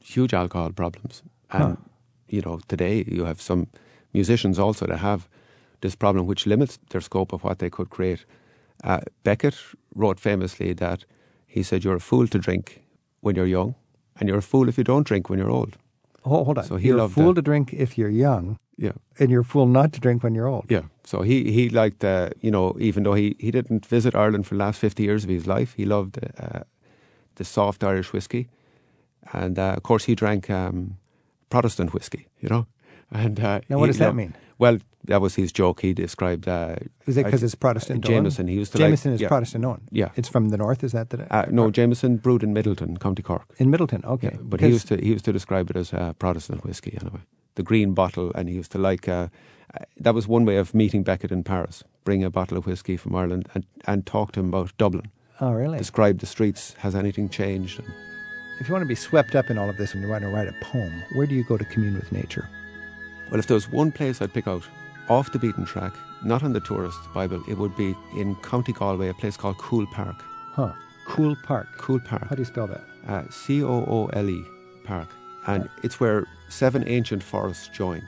[0.00, 1.76] huge alcohol problems, and Huh.
[2.28, 3.66] you know, today you have some
[4.14, 5.28] musicians also that have
[5.80, 8.24] this problem, which limits their scope of what they could create.
[8.84, 9.56] Uh, Beckett
[9.94, 11.04] wrote famously that
[11.46, 12.82] he said, "You're a fool to drink
[13.20, 13.74] when you're young,
[14.18, 15.76] and you're a fool if you don't drink when you're old."
[16.24, 16.64] Hold, hold on.
[16.64, 17.36] So he you're a fool that.
[17.36, 20.48] to drink if you're young, Yeah, and you're a fool not to drink when you're
[20.48, 20.64] old.
[20.70, 20.82] yeah.
[21.04, 24.54] So he he liked, uh, you know, even though he he didn't visit Ireland for
[24.56, 26.60] the last fifty years of his life, he loved uh,
[27.36, 28.48] the soft Irish whiskey,
[29.32, 30.96] and uh, of course he drank um,
[31.50, 32.66] Protestant whiskey, you know.
[33.10, 34.34] And uh, Now, what he does that loved- mean?
[34.58, 34.78] Well,
[35.08, 35.80] that was his joke.
[35.80, 36.46] He described.
[36.48, 38.04] Uh, Is it because it's Protestant?
[38.06, 38.14] owned?
[38.14, 38.48] Jameson.
[38.48, 39.28] He used to like- Jameson is yeah.
[39.28, 39.82] Protestant owned.
[39.90, 40.10] Yeah.
[40.16, 40.84] It's from the north.
[40.84, 43.46] Is that the Uh, no, Jameson brewed in Midleton, County Cork.
[43.58, 44.04] in Midleton?
[44.04, 46.96] Okay, Yeah, but he used to he used to describe it as uh, Protestant whiskey
[47.00, 47.20] anyway.
[47.56, 49.08] The green bottle, and he used to like.
[49.08, 49.28] Uh,
[49.74, 51.84] uh, that was one way of meeting Beckett in Paris.
[52.04, 55.10] Bring a bottle of whiskey from Ireland and and talk to him about Dublin.
[55.40, 55.78] Oh, really?
[55.78, 56.74] Describe the streets.
[56.78, 57.78] Has anything changed?
[57.80, 57.88] And
[58.60, 60.30] If you want to be swept up in all of this and you want to
[60.30, 62.48] write a poem, where do you go to commune with nature?
[63.30, 64.64] well, if there was one place I'd pick out
[65.08, 65.92] off the beaten track,
[66.22, 69.86] not on the tourist Bible, it would be in County Galway, a place called Coole
[69.86, 70.16] Park.
[70.52, 70.72] Huh?
[71.06, 71.66] Coole Park.
[71.78, 72.28] Coole Park.
[72.28, 72.82] How do you spell that?
[73.06, 74.44] uh, C O O L E
[74.84, 75.08] Park,
[75.46, 78.02] and it's where seven ancient forests join.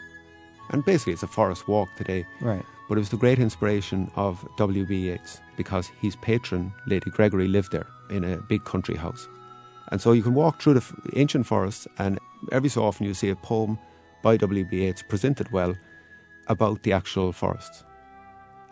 [0.70, 2.26] And basically, it's a forest walk today.
[2.40, 2.64] Right.
[2.88, 4.94] But it was the great inspiration of W.B.
[4.94, 9.28] Yeats because his patron, Lady Gregory, lived there in a big country house.
[9.92, 12.18] And so you can walk through the f- ancient forests, and
[12.52, 13.78] every so often you see a poem
[14.22, 14.76] by W.B.
[14.84, 15.74] Yeats presented well
[16.50, 17.84] about the actual forests.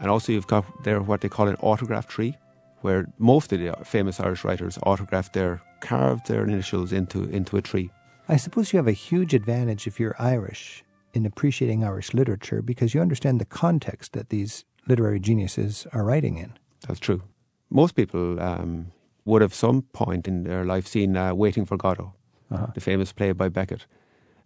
[0.00, 2.36] And also, you've got there what they call an autograph tree,
[2.82, 7.62] where most of the famous Irish writers autographed their carved their initials into into a
[7.62, 7.90] tree.
[8.28, 12.94] I suppose you have a huge advantage if you're Irish in appreciating Irish literature because
[12.94, 16.52] you understand the context that these literary geniuses are writing in.
[16.86, 17.22] That's true.
[17.70, 18.92] Most people um,
[19.24, 22.12] would have some point in their life seen uh, Waiting for Godot,
[22.50, 22.66] Uh-huh.
[22.74, 23.86] the famous play by Beckett.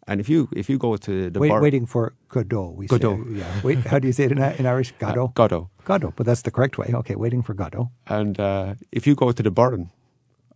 [0.09, 2.71] And if you if you go to the Wait, bar, waiting for Godot.
[2.77, 3.25] We Godot.
[3.25, 3.61] Say, yeah.
[3.63, 4.93] Wait, how do you say it in, in Irish?
[4.93, 5.29] uh, Godot.
[5.35, 6.91] Godot, Godot, but that's the correct way.
[6.93, 7.91] Okay, waiting for Godot.
[8.09, 9.91] and uh, if you go to the Burren,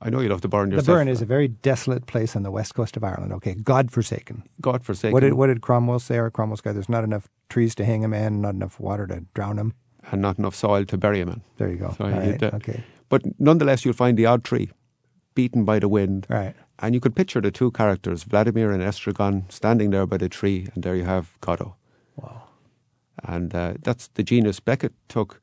[0.02, 0.96] I know you love the Burren The yourself.
[0.96, 3.32] Burren is a very desolate place on the west coast of Ireland.
[3.34, 4.42] Okay, God-forsaken.
[4.60, 6.18] God forsaken, What did what did Cromwell say?
[6.18, 6.72] Or Cromwell's guy?
[6.72, 9.74] There's not enough trees to hang a man, not enough water to drown him.
[10.12, 11.40] and not enough soil to bury a man.
[11.56, 11.94] There you go.
[11.98, 12.42] So All he right.
[12.54, 12.82] Okay.
[13.08, 14.70] But nonetheless, you'll find the odd tree,
[15.36, 16.54] beaten by the wind, Right.
[16.80, 20.66] and you could picture the two characters, Vladimir and Estragon, standing there by the tree,
[20.74, 21.76] and there you have Godot.
[22.16, 22.42] Wow.
[23.22, 24.58] And uh, that's the genius.
[24.60, 25.40] Beckett took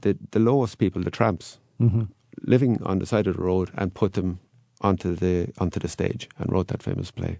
[0.00, 2.04] the, the lowest people, the tramps, Mm-hmm.
[2.46, 4.38] living on the side of the road, and put them
[4.80, 7.38] onto the onto the stage, and wrote that famous play.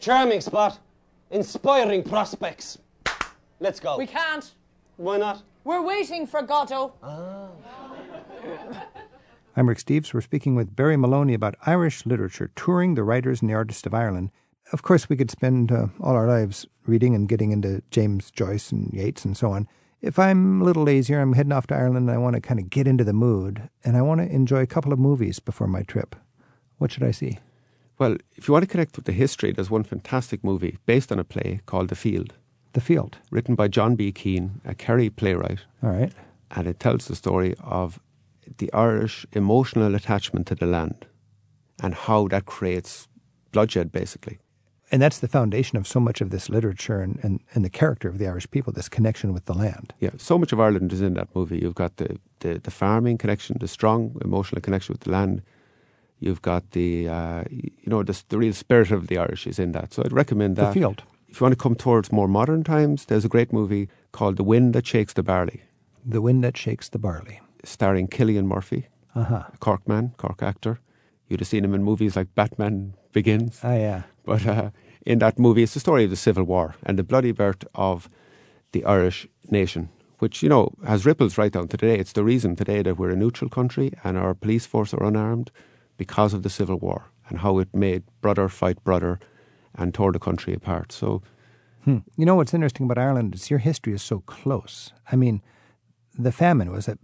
[0.00, 0.78] Charming spot.
[1.30, 2.78] Inspiring prospects.
[3.60, 3.96] Let's go.
[3.96, 4.52] We can't.
[4.98, 5.42] Why not?
[5.64, 6.92] We're waiting for Godot.
[9.56, 10.14] I'm Rick Steves.
[10.14, 13.92] We're speaking with Barry Maloney about Irish literature, touring the writers and the artists of
[13.94, 14.30] Ireland.
[14.72, 18.72] Of course, we could spend uh, all our lives reading and getting into James Joyce
[18.72, 19.68] and Yeats and so on.
[20.00, 22.58] If I'm a little lazier, I'm heading off to Ireland and I want to kind
[22.58, 25.66] of get into the mood and I want to enjoy a couple of movies before
[25.66, 26.16] my trip.
[26.78, 27.38] What should I see?
[27.98, 31.18] Well, if you want to connect with the history, there's one fantastic movie based on
[31.18, 32.32] a play called The Field,
[32.72, 33.18] The Field.
[33.30, 34.10] written by John B.
[34.12, 36.12] Keane, a Kerry playwright, All right.
[36.50, 38.00] and it tells the story of
[38.58, 41.06] the Irish emotional attachment to the land
[41.82, 43.08] and how that creates
[43.52, 44.38] bloodshed, basically.
[44.90, 48.08] And that's the foundation of so much of this literature and, and, and the character
[48.08, 49.94] of the Irish people, this connection with the land.
[50.00, 51.58] Yeah, so much of Ireland is in that movie.
[51.58, 55.40] You've got the, the, the farming connection, the strong emotional connection with the land.
[56.20, 59.72] You've got the, uh, you know, the, the real spirit of the Irish is in
[59.72, 59.94] that.
[59.94, 60.74] So I'd recommend that.
[60.74, 60.80] The.
[60.80, 61.02] Field.
[61.28, 64.44] If you want to come towards more modern times, there's a great movie called The
[64.44, 65.62] Wind That Shakes the Barley,
[66.04, 67.40] The Wind That Shakes the Barley.
[67.64, 69.44] Starring Cillian Murphy, Uh-huh.
[69.52, 70.80] a Cork man, Cork actor.
[71.28, 73.60] You'd have seen him in movies like Batman Begins.
[73.62, 74.02] Ah, yeah.
[74.24, 74.70] But uh,
[75.06, 78.08] in that movie, it's the story of the Civil War and the bloody birth of
[78.72, 81.98] the Irish nation, which, you know, has ripples right down to today.
[81.98, 85.50] It's the reason today that we're a neutral country and our police force are unarmed
[85.96, 89.18] because of the Civil War and how it made brother fight brother
[89.74, 90.92] and tore the country apart.
[90.92, 91.22] So,
[91.84, 91.98] Hmm.
[92.16, 94.92] You know what's interesting about Ireland is your history is so close.
[95.10, 95.42] I mean,
[96.16, 96.98] the famine was of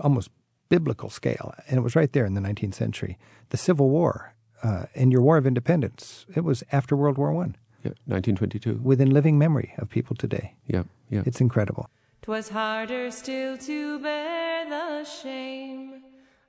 [0.00, 0.30] almost
[0.68, 3.18] biblical scale, and it was right there in the 19th century.
[3.50, 7.56] The Civil War uh, and your War of Independence, it was after World War One,
[7.84, 8.80] yeah, 1922.
[8.82, 10.54] within living memory of people today.
[10.66, 11.22] Yeah, yeah.
[11.26, 11.88] It's incredible.
[12.22, 16.02] 'Twas harder still to bear the shame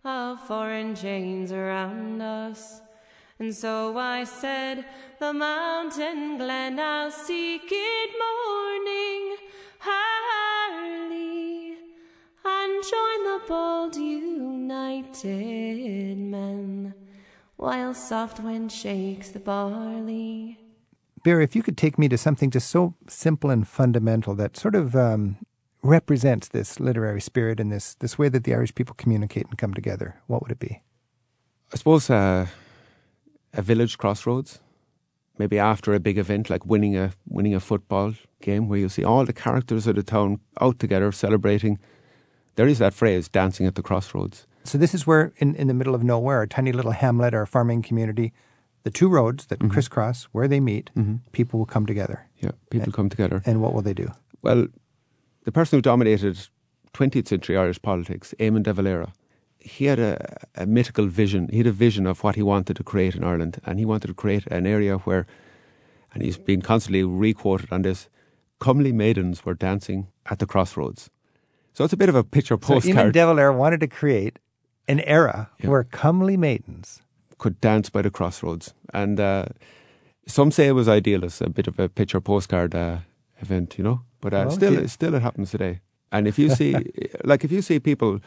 [0.06, 2.82] of foreign chains around us.
[3.39, 4.86] And so I said,
[5.19, 9.12] The mountain glen I'll seek it morning
[12.84, 15.38] join the bold united
[16.17, 16.93] men
[17.56, 20.58] while soft wind shakes the barley.
[21.24, 24.76] Barry, if you could take me to something just so simple and fundamental that sort
[24.76, 25.38] of um,
[25.82, 29.74] represents this literary spirit and this this way that the Irish people communicate and come
[29.74, 30.82] together, what would it be?
[31.72, 32.48] I suppose uh,
[33.54, 34.60] a village crossroads,
[35.38, 39.06] maybe after a big event like winning a winning a football game, where you see
[39.06, 41.80] all the characters of the town out together celebrating.
[42.56, 44.48] There is that phrase, dancing at the crossroads.
[44.63, 47.42] So this is where, in, in the middle of nowhere, a tiny little hamlet or
[47.42, 48.32] a farming community,
[48.84, 49.70] the two roads that mm-hmm.
[49.70, 51.16] crisscross, where they meet, mm-hmm.
[51.32, 52.28] people will come together.
[52.39, 53.42] Yeah, people come together.
[53.46, 54.12] And what will they do?
[54.42, 54.68] Well,
[55.44, 56.38] the person who dominated
[56.94, 59.13] 20th century Irish politics, Eamon de Valera,
[59.60, 61.48] he had a, a mythical vision.
[61.50, 64.08] He had a vision of what he wanted to create in Ireland, and he wanted
[64.08, 65.26] to create an area where,
[66.13, 68.10] and he's been constantly requoted on this,
[68.60, 71.10] comely maidens were dancing at the crossroads.
[71.74, 73.14] So it's a bit of a picture So Eamon postcard.
[73.14, 74.40] de Valera wanted to create
[74.88, 75.70] an era Yeah.
[75.70, 77.02] where comely maidens
[77.38, 78.74] could dance by the crossroads.
[78.94, 79.46] And uh,
[80.28, 82.98] some say it was idealist, a bit of a picture postcard uh,
[83.42, 84.02] event, you know.
[84.22, 84.88] But uh, Well, still, gee.
[84.88, 85.80] still, it happens today.
[86.12, 86.74] And if you see,
[87.24, 88.20] like, if you see people,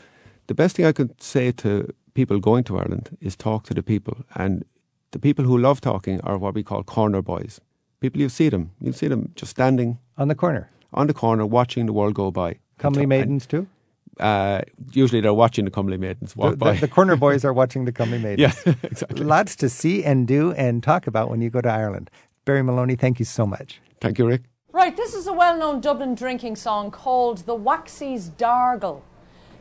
[0.48, 3.82] the best thing I could say to people going to Ireland is talk to the
[3.82, 4.16] people.
[4.34, 4.64] And
[5.12, 7.60] the people who love talking are what we call corner boys.
[8.00, 10.68] People you see them, you see them just standing on the corner.
[10.92, 12.58] on the corner, watching the world go by.
[12.78, 13.66] Comely And- maidens too.
[14.18, 14.62] Uh,
[14.92, 16.72] usually, they're watching the comely maidens The, walk the- by.
[16.76, 18.56] the corner boys are watching the comely maidens.
[18.66, 19.24] yeah, exactly.
[19.24, 22.10] Lots to see and do and talk about when you go to Ireland.
[22.46, 23.80] Barry Maloney, thank you so much.
[24.00, 24.42] Thank you, Rick.
[24.72, 29.02] Right, this is a well known Dublin drinking song called The Waxy's Dargle.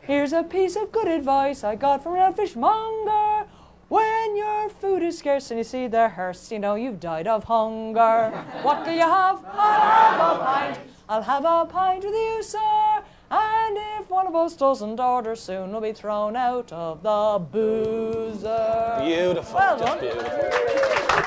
[0.00, 3.46] Here's a piece of good advice I got from an fishmonger.
[3.88, 7.44] When your food is scarce and you see the hearse, you know you've died of
[7.44, 8.30] hunger.
[8.62, 9.44] What do you have?
[9.44, 10.78] I'll have a pint.
[11.08, 13.02] I'll have a pint with you, sir.
[13.30, 19.02] And if one of us doesn't order soon, we'll be thrown out of the boozer.
[19.04, 19.54] Beautiful.
[19.54, 20.00] Well just done.
[20.00, 21.26] beautiful.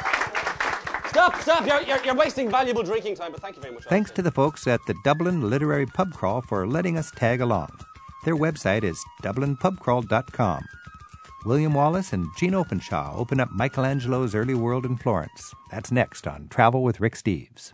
[1.09, 1.65] Stop, stop.
[1.65, 3.83] You're, you're, you're wasting valuable drinking time, but thank you very much.
[3.85, 7.69] Thanks to the folks at the Dublin Literary Pub Crawl for letting us tag along.
[8.25, 10.65] Their website is dublinpubcrawl.com.
[11.45, 15.53] William Wallace and Gene Openshaw open up Michelangelo's early world in Florence.
[15.71, 17.73] That's next on Travel with Rick Steves.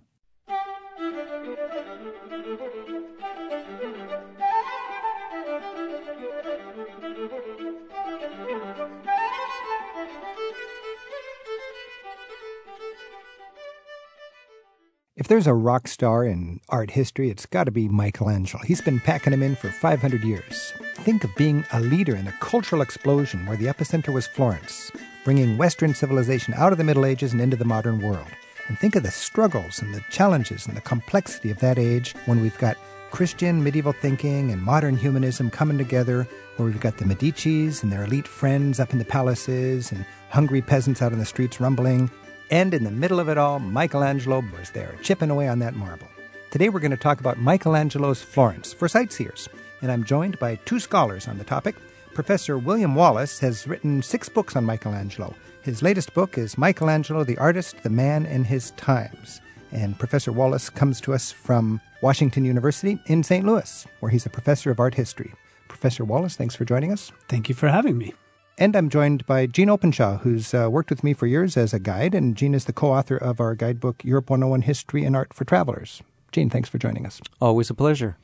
[15.25, 18.61] If there's a rock star in art history, it's got to be Michelangelo.
[18.63, 20.71] He's been packing them in for 500 years.
[20.97, 24.91] Think of being a leader in a cultural explosion where the epicenter was Florence,
[25.23, 28.27] bringing Western civilization out of the Middle Ages and into the modern world.
[28.67, 32.39] And think of the struggles and the challenges and the complexity of that age when
[32.39, 32.77] we've got
[33.09, 38.03] Christian medieval thinking and modern humanism coming together, where we've got the Medicis and their
[38.03, 42.11] elite friends up in the palaces and hungry peasants out in the streets rumbling.
[42.51, 46.07] And in the middle of it all, Michelangelo was there, chipping away on that marble.
[46.51, 49.49] Today we're going to talk about Michelangelo's Florence for sightseers,
[49.81, 51.75] and I'm joined by two scholars on the topic.
[52.13, 55.33] Professor William Wallace has written six books on Michelangelo.
[55.63, 59.41] His latest book is Michelangelo, the Artist, the Man, and His Times.
[59.71, 63.45] And Professor Wallace comes to us from Washington University in St.
[63.45, 65.33] Louis, where he's a professor of art history.
[65.67, 67.11] Professor Wallace, thanks for joining us.
[67.27, 68.13] Thank you for having me.
[68.57, 71.79] And I'm joined by Gene Openshaw, who's uh, worked with me for years as a
[71.79, 75.33] guide, and Gene is the co author of our guidebook, Europe 101 History and Art
[75.33, 76.01] for Travelers.
[76.31, 77.19] Gene, thanks for joining us.
[77.41, 78.17] Always a pleasure.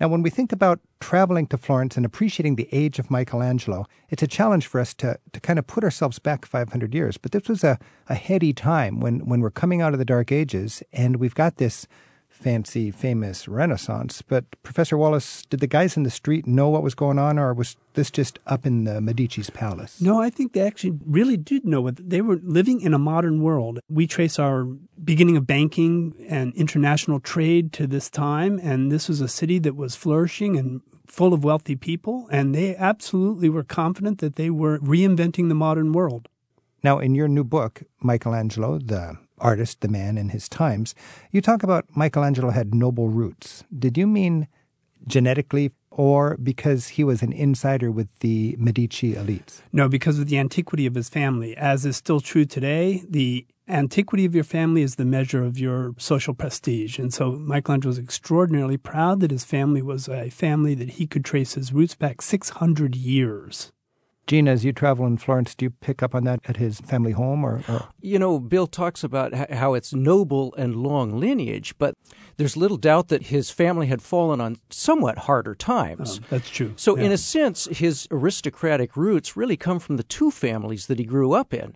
[0.00, 4.22] Now, when we think about traveling to Florence and appreciating the age of Michelangelo, it's
[4.22, 7.18] a challenge for us to, to kind of put ourselves back 500 years.
[7.18, 10.32] But this was a, a heady time when, when we're coming out of the Dark
[10.32, 11.86] Ages and we've got this
[12.38, 14.22] fancy, famous Renaissance.
[14.22, 17.52] But Professor Wallace, did the guys in the street know what was going on, or
[17.52, 20.00] was this just up in the Medici's palace?
[20.00, 23.42] No, I think they actually really did know what they were living in a modern
[23.42, 23.80] world.
[23.88, 24.64] We trace our
[25.02, 29.76] beginning of banking and international trade to this time, and this was a city that
[29.76, 34.78] was flourishing and full of wealthy people, and they absolutely were confident that they were
[34.78, 36.28] reinventing the modern world.
[36.82, 40.94] Now, in your new book, Michelangelo, the artist, the man in his times,
[41.30, 43.64] you talk about Michelangelo had noble roots.
[43.76, 44.48] Did you mean
[45.06, 49.62] genetically or because he was an insider with the Medici elites?
[49.72, 51.56] No, because of the antiquity of his family.
[51.56, 55.94] As is still true today, the antiquity of your family is the measure of your
[55.98, 56.98] social prestige.
[56.98, 61.24] And so Michelangelo was extraordinarily proud that his family was a family that he could
[61.24, 63.72] trace his roots back 600 years.
[64.28, 67.12] Gene, as you travel in Florence, do you pick up on that at his family
[67.12, 67.88] home, or, or?
[68.02, 71.94] You know, Bill talks about how it's noble and long lineage, but
[72.36, 76.20] there's little doubt that his family had fallen on somewhat harder times.
[76.22, 76.74] Oh, that's true.
[76.76, 77.04] So, yeah.
[77.04, 81.32] in a sense, his aristocratic roots really come from the two families that he grew
[81.32, 81.74] up in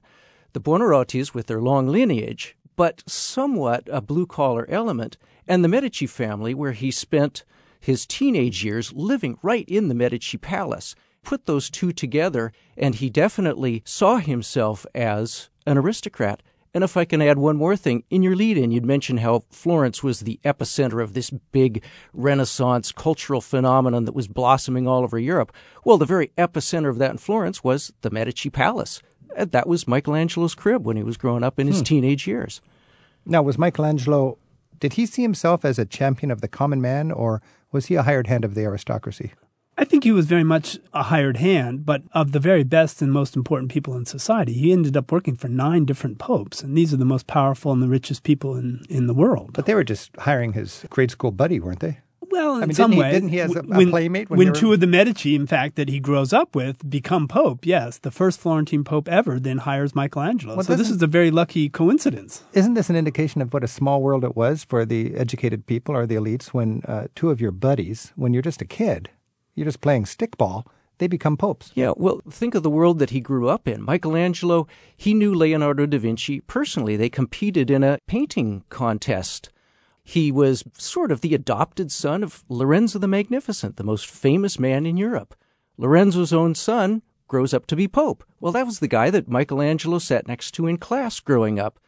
[0.52, 5.16] the Buonarrotis with their long lineage, but somewhat a blue collar element,
[5.48, 7.44] and the Medici family, where he spent
[7.80, 13.10] his teenage years living right in the Medici palace put those two together, and he
[13.10, 16.42] definitely saw himself as an aristocrat.
[16.74, 19.44] And if I can add one more thing, in your lead in, you'd mentioned how
[19.50, 25.18] Florence was the epicenter of this big Renaissance cultural phenomenon that was blossoming all over
[25.18, 25.52] Europe.
[25.84, 29.02] Well, the very epicenter of that in Florence was the Medici Palace.
[29.36, 31.84] That was Michelangelo's crib when he was growing up in his hmm.
[31.84, 32.62] teenage years.
[33.26, 34.38] Now, was Michelangelo,
[34.80, 38.02] did he see himself as a champion of the common man, or was he a
[38.02, 39.32] hired hand of the aristocracy?
[39.78, 43.10] I think he was very much a hired hand, but of the very best and
[43.10, 44.52] most important people in society.
[44.52, 47.82] He ended up working for nine different popes, and these are the most powerful and
[47.82, 49.50] the richest people in, in the world.
[49.54, 51.98] But they were just hiring his grade school buddy, weren't they?
[52.30, 54.52] Well, in I mean, some way, didn't he as a, a when, playmate when, when
[54.54, 57.66] two of the Medici, in fact, that he grows up with, become pope?
[57.66, 60.54] Yes, the first Florentine pope ever then hires Michelangelo.
[60.56, 62.44] Well, so this is a very lucky coincidence.
[62.54, 65.94] Isn't this an indication of what a small world it was for the educated people
[65.94, 69.10] or the elites when uh, two of your buddies, when you're just a kid,
[69.54, 70.66] you're just playing stickball.
[70.98, 71.72] They become popes.
[71.74, 73.82] Yeah, well, think of the world that he grew up in.
[73.82, 76.96] Michelangelo, he knew Leonardo da Vinci personally.
[76.96, 79.50] They competed in a painting contest.
[80.04, 84.86] He was sort of the adopted son of Lorenzo the Magnificent, the most famous man
[84.86, 85.34] in Europe.
[85.76, 88.22] Lorenzo's own son grows up to be pope.
[88.40, 91.78] Well, that was the guy that Michelangelo sat next to in class growing up.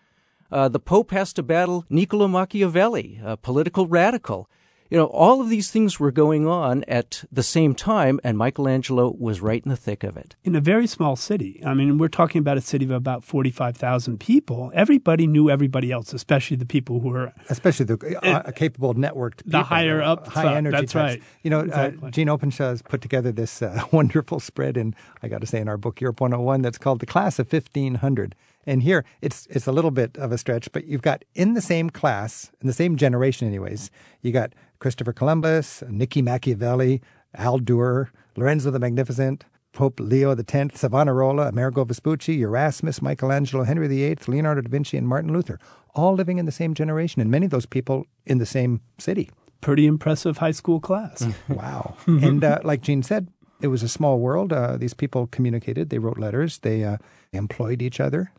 [0.51, 4.49] Uh, the pope has to battle Niccolo Machiavelli, a political radical.
[4.91, 9.15] You know, all of these things were going on at the same time, and Michelangelo
[9.19, 10.37] was right in the thick of it.
[10.45, 11.61] In a very small city.
[11.65, 14.71] I mean, we're talking about a city of about 45,000 people.
[14.75, 17.33] Everybody knew everybody else, especially the people who were.
[17.49, 19.53] Especially the uh, capable networked people.
[19.61, 20.29] The higher up.
[20.29, 21.15] High energy That's types.
[21.15, 21.23] right.
[21.43, 22.09] You know, exactly.
[22.09, 25.61] uh, Gene Openshaw has put together this uh, wonderful spread in, I got to say,
[25.61, 28.35] in our book, Europe 101, that's called The Class of 1500.
[28.67, 31.61] And here it's it's a little bit of a stretch, but you've got in the
[31.61, 33.91] same class, in the same generation, anyways.
[34.23, 34.55] You got
[34.85, 37.01] Christopher Columbus, Nicky Machiavelli,
[37.37, 44.19] Al Durer, Lorenzo the Magnificent, Pope Leo X, Savonarola, Amerigo Vespucci, Erasmus, Michelangelo, Henry VIII,
[44.27, 45.59] Leonardo da Vinci, and Martin Luther,
[45.95, 49.31] all living in the same generation, and many of those people in the same city.
[49.63, 51.27] Pretty impressive high school class.
[51.49, 51.97] wow.
[52.07, 53.29] and uh, like Gene said,
[53.63, 54.53] it was a small world.
[54.53, 56.99] Uh, these people communicated, they wrote letters, they uh,
[57.33, 58.33] employed each other.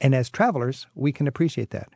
[0.00, 1.90] And as travelers, we can appreciate that.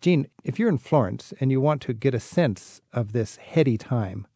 [0.00, 3.78] Gene, if you're in Florence and you want to get a sense of this heady
[3.78, 4.26] time,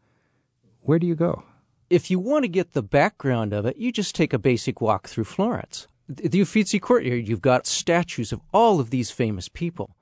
[0.80, 1.44] where do you go?
[1.90, 5.08] If you want to get the background of it, you just take a basic walk
[5.08, 5.88] through Florence.
[6.08, 9.96] The Uffizi Courtyard, you've got statues of all of these famous people.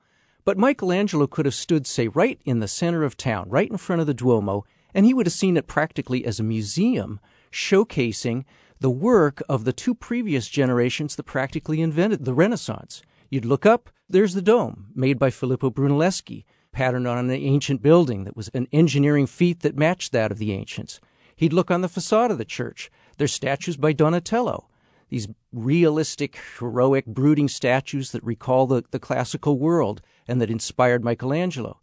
[0.45, 4.01] But Michelangelo could have stood, say, right in the center of town, right in front
[4.01, 7.19] of the Duomo, and he would have seen it practically as a museum
[7.51, 8.45] showcasing
[8.79, 13.01] the work of the two previous generations that practically invented the Renaissance.
[13.29, 18.23] You'd look up, there's the dome, made by Filippo Brunelleschi, patterned on an ancient building
[18.23, 20.99] that was an engineering feat that matched that of the ancients.
[21.35, 22.91] He'd look on the facade of the church.
[23.17, 24.67] There's statues by Donatello,
[25.09, 31.79] these realistic, heroic, brooding statues that recall the, the classical world and that inspired Michelangelo.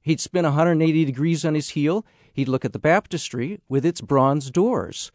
[0.00, 2.04] He'd spin 180 degrees on his heel.
[2.32, 5.12] He'd look at the baptistry with its bronze doors,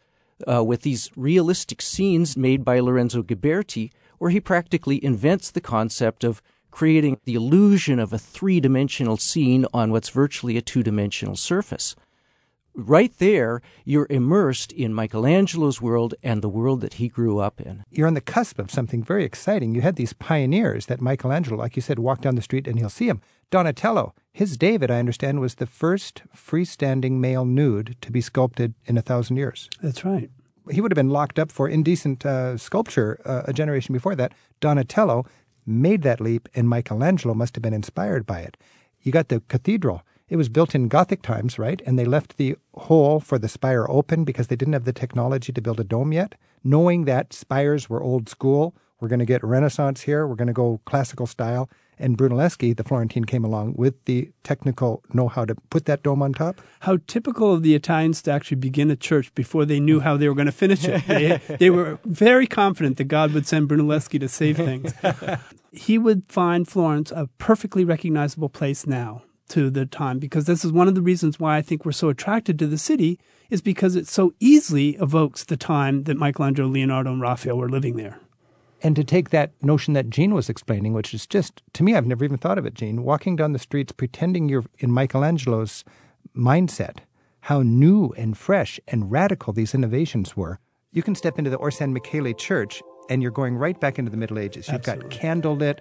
[0.50, 6.24] uh, with these realistic scenes made by Lorenzo Ghiberti, where he practically invents the concept
[6.24, 11.36] of creating the illusion of a three dimensional scene on what's virtually a two dimensional
[11.36, 11.96] surface.
[12.74, 17.82] right there, you're immersed in Michelangelo's world and the world that he grew up in.
[17.90, 19.74] You're on the cusp of something very exciting.
[19.74, 22.88] You had these pioneers that Michelangelo, like you said, walk down the street and he'll
[22.88, 23.20] see him.
[23.50, 28.96] Donatello, his David, I understand, was the first freestanding male nude to be sculpted in
[28.96, 29.68] a thousand years.
[29.82, 30.30] That's right.
[30.70, 34.32] He would have been locked up for indecent uh, sculpture uh, a generation before that.
[34.60, 35.26] Donatello
[35.66, 38.56] made that leap, and Michelangelo must have been inspired by it.
[39.02, 40.02] You got the cathedral.
[40.28, 41.80] It was built in Gothic times, right?
[41.86, 45.52] And they left the hole for the spire open because they didn't have the technology
[45.52, 46.34] to build a dome yet.
[46.62, 50.52] Knowing that spires were old school, we're going to get Renaissance here, we're going to
[50.52, 51.70] go classical style.
[51.98, 56.22] And Brunelleschi, the Florentine, came along with the technical know how to put that dome
[56.22, 56.60] on top.
[56.80, 60.28] How typical of the Italians to actually begin a church before they knew how they
[60.28, 61.06] were going to finish it.
[61.06, 64.92] They, they were very confident that God would send Brunelleschi to save things.
[65.72, 70.72] he would find Florence a perfectly recognizable place now to the time because this is
[70.72, 73.18] one of the reasons why I think we're so attracted to the city
[73.50, 77.96] is because it so easily evokes the time that Michelangelo, Leonardo, and Raphael were living
[77.96, 78.20] there.
[78.82, 82.06] And to take that notion that Gene was explaining, which is just, to me, I've
[82.06, 85.84] never even thought of it, Gene, walking down the streets pretending you're in Michelangelo's
[86.36, 86.98] mindset,
[87.42, 90.60] how new and fresh and radical these innovations were.
[90.92, 94.38] You can step into the Orsanmichele Church and you're going right back into the Middle
[94.38, 94.68] Ages.
[94.68, 95.08] You've Absolutely.
[95.08, 95.78] got candlelit,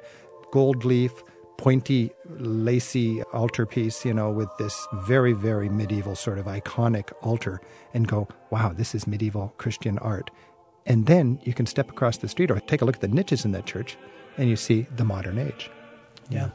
[0.51, 1.11] gold leaf,
[1.57, 7.59] pointy, lacy altarpiece, you know, with this very, very medieval sort of iconic altar,
[7.93, 10.29] and go, wow, this is medieval Christian art.
[10.88, 13.45] And then you can step across the street or take a look at the niches
[13.45, 13.97] in that church,
[14.38, 15.69] and you see the modern age.
[16.29, 16.49] Yeah.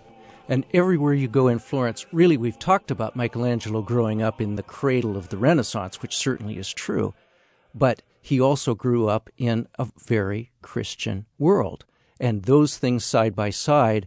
[0.49, 4.63] And everywhere you go in Florence, really, we've talked about Michelangelo growing up in the
[4.63, 7.15] cradle of the Renaissance, which certainly is true.
[7.75, 11.85] But he also grew up in a very Christian world.
[12.19, 14.07] And those things side by side,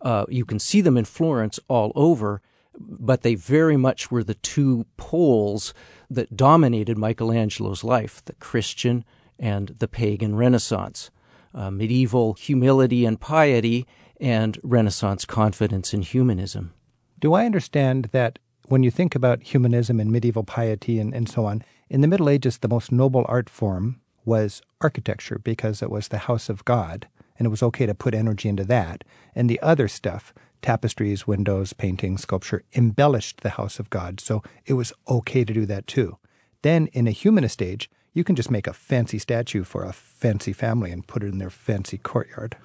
[0.00, 2.40] uh, you can see them in Florence all over,
[2.78, 5.74] but they very much were the two poles
[6.10, 9.04] that dominated Michelangelo's life the Christian
[9.38, 11.10] and the pagan Renaissance.
[11.54, 13.86] Uh, medieval humility and piety,
[14.20, 16.74] and Renaissance confidence in humanism.
[17.18, 21.46] Do I understand that when you think about humanism and medieval piety and, and so
[21.46, 26.08] on, in the Middle Ages, the most noble art form was architecture because it was
[26.08, 27.08] the house of God,
[27.38, 29.04] and it was okay to put energy into that.
[29.34, 34.74] And the other stuff, tapestries, windows, painting, sculpture, embellished the house of God, so it
[34.74, 36.18] was okay to do that too.
[36.62, 40.54] Then, in a humanist age, you can just make a fancy statue for a fancy
[40.54, 42.56] family and put it in their fancy courtyard.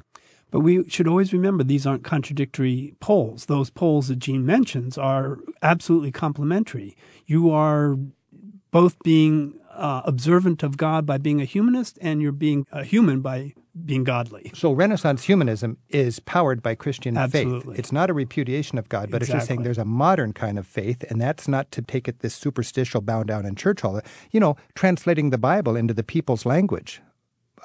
[0.49, 3.47] But we should always remember these aren't contradictory poles.
[3.47, 6.95] Those poles that Gene mentions are absolutely complementary.
[7.25, 7.97] You are
[8.71, 13.19] both being uh, observant of God by being a humanist, and you're being a human
[13.19, 13.53] by
[13.85, 14.51] being godly.
[14.53, 17.75] So Renaissance humanism is powered by Christian Absolutely.
[17.75, 17.79] faith.
[17.79, 20.67] It's not a repudiation of God, but it's just saying there's a modern kind of
[20.67, 24.01] faith, and that's not to take it this superstitial bow down in church hall.
[24.31, 27.01] You know, translating the Bible into the people's language.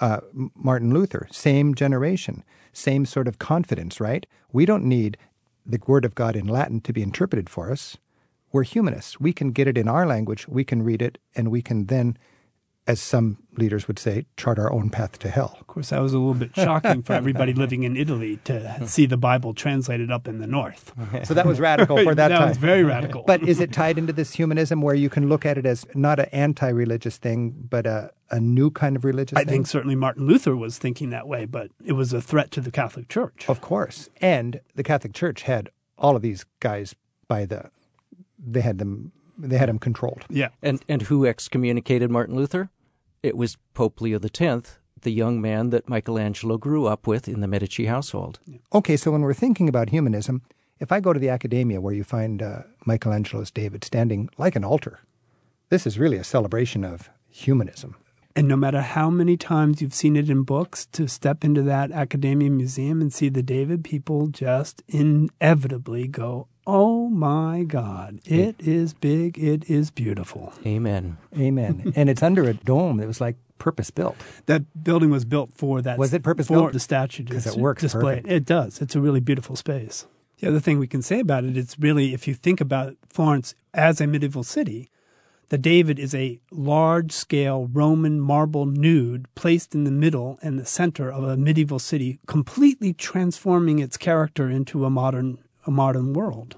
[0.00, 0.20] Uh,
[0.54, 4.26] Martin Luther, same generation, same sort of confidence, right?
[4.52, 5.16] We don't need
[5.64, 7.96] the Word of God in Latin to be interpreted for us.
[8.52, 9.18] We're humanists.
[9.18, 12.16] We can get it in our language, we can read it, and we can then,
[12.87, 15.57] as some leaders would say, chart our own path to hell.
[15.61, 19.07] Of course, that was a little bit shocking for everybody living in Italy to see
[19.07, 20.93] the Bible translated up in the north.
[20.99, 21.24] Uh-huh.
[21.24, 22.49] So that was radical for that, that time.
[22.49, 23.24] was very radical.
[23.26, 26.20] But is it tied into this humanism where you can look at it as not
[26.20, 29.49] an anti-religious thing, but a, a new kind of religious I thing?
[29.49, 32.70] think certainly Martin Luther was thinking that way, but it was a threat to the
[32.70, 33.47] Catholic Church.
[33.49, 34.09] Of course.
[34.20, 36.95] And the Catholic Church had all of these guys
[37.26, 37.70] by the
[38.39, 40.24] they had them they had them controlled.
[40.28, 40.49] Yeah.
[40.62, 42.70] And and who excommunicated Martin Luther?
[43.27, 47.49] It was Pope Leo X, the young man that Michelangelo grew up with in the
[47.49, 48.39] Medici household.
[48.72, 50.43] Okay, so when we're thinking about humanism,
[50.79, 54.62] if I go to the Accademia where you find uh, Michelangelo's David standing like an
[54.62, 55.01] altar,
[55.70, 57.97] this is really a celebration of humanism.
[58.37, 61.91] And no matter how many times you've seen it in books, to step into that
[61.91, 68.93] Accademia museum and see the David, people just inevitably go, Oh my God, it is
[68.93, 70.53] big, it is beautiful.
[70.67, 71.17] Amen.
[71.39, 71.93] Amen.
[71.97, 74.17] and it's under a dome that was like purpose built.
[74.47, 75.97] That building was built for that.
[75.99, 76.73] Was it purpose for built?
[76.73, 78.17] the statue Because it works display.
[78.17, 78.29] perfect.
[78.33, 78.81] It does.
[78.83, 80.07] It's a really beautiful space.
[80.41, 83.55] The other thing we can say about it, it's really if you think about Florence
[83.73, 84.91] as a medieval city,
[85.49, 90.67] the David is a large scale Roman marble nude placed in the middle and the
[90.67, 96.57] center of a medieval city, completely transforming its character into a modern a modern world.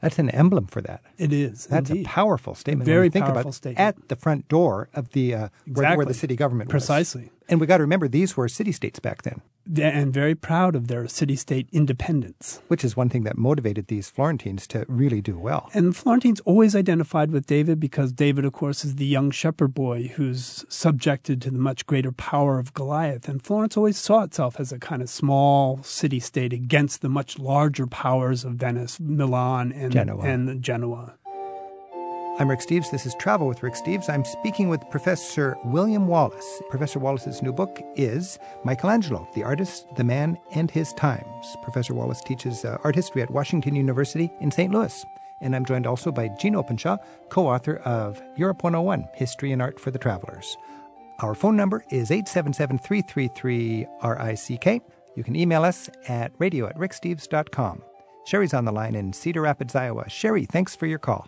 [0.00, 1.02] That's an emblem for that.
[1.16, 1.66] It is.
[1.66, 2.06] That's indeed.
[2.06, 2.86] a powerful statement.
[2.86, 3.80] Very think powerful about statement.
[3.80, 6.72] at the front door of the uh, where, where the city government was.
[6.72, 7.30] Precisely.
[7.48, 9.40] And we got to remember these were city states back then.
[9.76, 12.60] And very proud of their city state independence.
[12.68, 15.70] Which is one thing that motivated these Florentines to really do well.
[15.74, 19.74] And the Florentines always identified with David because David, of course, is the young shepherd
[19.74, 23.28] boy who's subjected to the much greater power of Goliath.
[23.28, 27.38] And Florence always saw itself as a kind of small city state against the much
[27.38, 30.24] larger powers of Venice, Milan, and Genoa.
[30.24, 31.14] and Genoa.
[32.40, 32.88] I'm Rick Steves.
[32.92, 34.08] This is Travel with Rick Steves.
[34.08, 36.62] I'm speaking with Professor William Wallace.
[36.70, 41.56] Professor Wallace's new book is Michelangelo, the Artist, the Man, and His Times.
[41.64, 44.72] Professor Wallace teaches uh, art history at Washington University in St.
[44.72, 45.04] Louis.
[45.40, 49.80] And I'm joined also by Gene Openshaw, co author of Europe 101 History and Art
[49.80, 50.56] for the Travelers.
[51.18, 54.82] Our phone number is 877 333 RICK.
[55.16, 57.82] You can email us at radio at ricksteves.com.
[58.26, 60.08] Sherry's on the line in Cedar Rapids, Iowa.
[60.08, 61.26] Sherry, thanks for your call.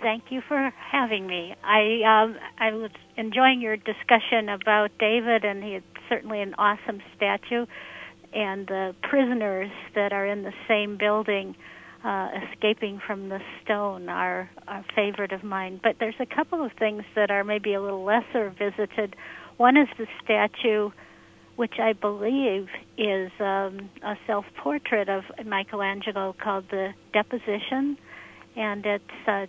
[0.00, 1.54] Thank you for having me.
[1.62, 7.66] I um, I was enjoying your discussion about David, and he's certainly an awesome statue,
[8.32, 11.54] and the prisoners that are in the same building,
[12.04, 15.80] uh, escaping from the stone, are a favorite of mine.
[15.82, 19.14] But there's a couple of things that are maybe a little lesser visited.
[19.56, 20.90] One is the statue,
[21.56, 22.68] which I believe
[22.98, 27.98] is um, a self-portrait of Michelangelo called the Deposition,
[28.56, 29.46] and it's uh,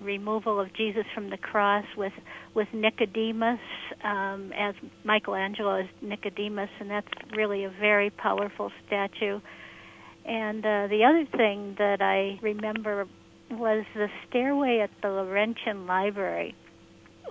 [0.00, 2.12] removal of Jesus from the cross with
[2.54, 3.60] with Nicodemus
[4.02, 4.74] um, as
[5.04, 9.40] Michelangelo as Nicodemus, and that's really a very powerful statue.
[10.24, 13.06] And uh, the other thing that I remember
[13.50, 16.54] was the stairway at the Laurentian Library,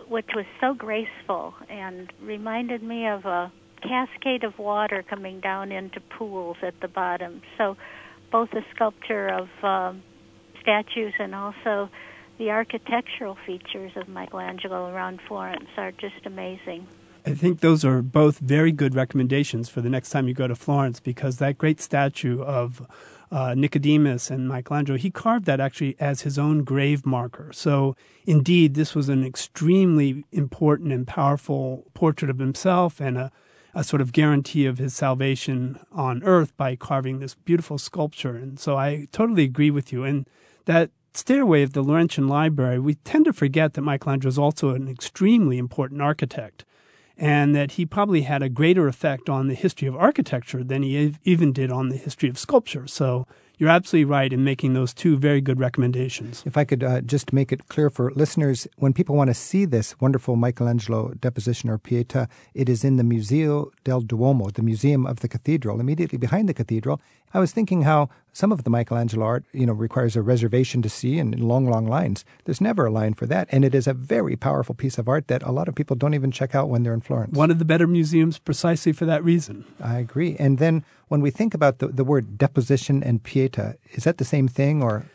[0.08, 3.52] which was so graceful and reminded me of a
[3.82, 7.42] cascade of water coming down into pools at the bottom.
[7.58, 7.78] So,
[8.32, 10.02] both the sculpture of um,
[10.60, 11.90] statues and also
[12.38, 16.88] the architectural features of Michelangelo around Florence are just amazing.
[17.26, 20.56] I think those are both very good recommendations for the next time you go to
[20.56, 22.88] Florence because that great statue of
[23.30, 27.52] uh, Nicodemus and Michelangelo, he carved that actually as his own grave marker.
[27.52, 33.32] So, indeed, this was an extremely important and powerful portrait of himself and a,
[33.74, 38.38] a sort of guarantee of his salvation on earth by carving this beautiful sculpture.
[38.38, 40.06] And so I totally agree with you.
[40.06, 40.26] And
[40.64, 44.88] that stairway of the Laurentian Library, we tend to forget that Michelangelo is also an
[44.88, 46.66] extremely important architect
[47.18, 51.16] and that he probably had a greater effect on the history of architecture than he
[51.24, 52.86] even did on the history of sculpture.
[52.86, 53.26] So
[53.58, 56.44] you're absolutely right in making those two very good recommendations.
[56.46, 59.66] If I could uh, just make it clear for listeners, when people want to see
[59.66, 65.06] this wonderful Michelangelo deposition or Pieta, it is in the Museo del Duomo, the Museum
[65.06, 67.02] of the Cathedral, immediately behind the cathedral.
[67.34, 70.90] I was thinking how some of the Michelangelo art, you know, requires a reservation to
[70.90, 72.24] see and long, long lines.
[72.46, 75.28] There's never a line for that, and it is a very powerful piece of art
[75.28, 77.36] that a lot of people don't even check out when they're in Florence.
[77.36, 79.66] One of the better museums precisely for that reason.
[79.82, 80.36] I agree.
[80.40, 84.26] And then when we think about the, the word deposition and pieta, is that the
[84.26, 85.06] same thing or?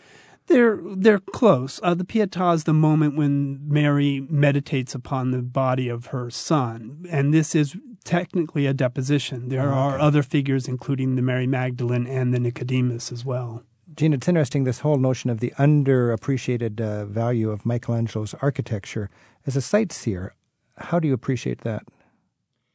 [0.48, 1.78] They're they're close.
[1.84, 7.06] Uh, the Pietà is the moment when Mary meditates upon the body of her son,
[7.08, 9.48] and this is technically a deposition.
[9.50, 13.62] There Oh, are other figures, including the Mary Magdalene and the Nicodemus as well.
[13.94, 19.10] Gene, it's interesting this whole notion of the underappreciated uh, value of Michelangelo's architecture.
[19.46, 20.34] As a sightseer,
[20.78, 21.84] how do you appreciate that?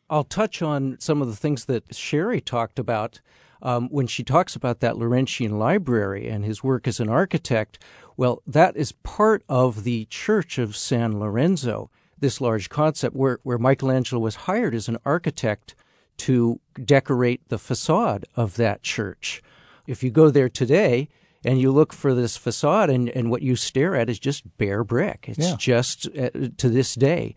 [0.10, 3.20] I'll touch on some of the things that Sherry talked about
[3.62, 7.80] um, when she talks about that Laurentian library and his work as an architect.
[8.16, 11.90] Well, that is part of the Church of San Lorenzo,
[12.20, 15.76] this large concept where, where Michelangelo was hired as an architect
[16.18, 19.42] to decorate the facade of that church.
[19.86, 21.10] If you go there today,
[21.46, 24.84] and you look for this facade, and, and what you stare at is just bare
[24.84, 25.26] brick.
[25.30, 25.56] It's Yeah.
[25.58, 27.36] just uh, to this day.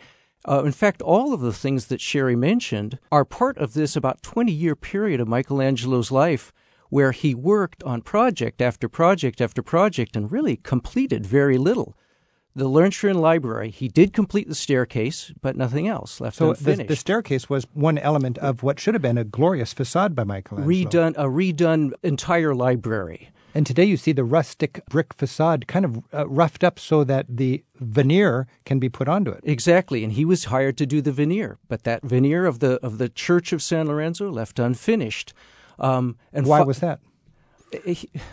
[0.49, 4.23] Uh, in fact, all of the things that Sherry mentioned are part of this about
[4.23, 6.53] 20 year period of Michelangelo's life
[6.89, 11.97] where he worked on project after project after project and really completed very little.
[12.57, 16.89] The Laurentian Library, he did complete the staircase, but nothing else left So the, unfinished.
[16.89, 20.67] the staircase was one element of what should have been a glorious facade by Michelangelo.
[20.69, 23.31] redone a redone entire library.
[23.55, 27.27] And today you see the rustic brick facade kind of uh, roughed up so that
[27.29, 29.41] the veneer can be put onto it.
[29.43, 32.99] Exactly, and he was hired to do the veneer, but that veneer of the of
[32.99, 35.33] the Church of San Lorenzo left unfinished.
[35.79, 37.01] Um, and Why fi- was that?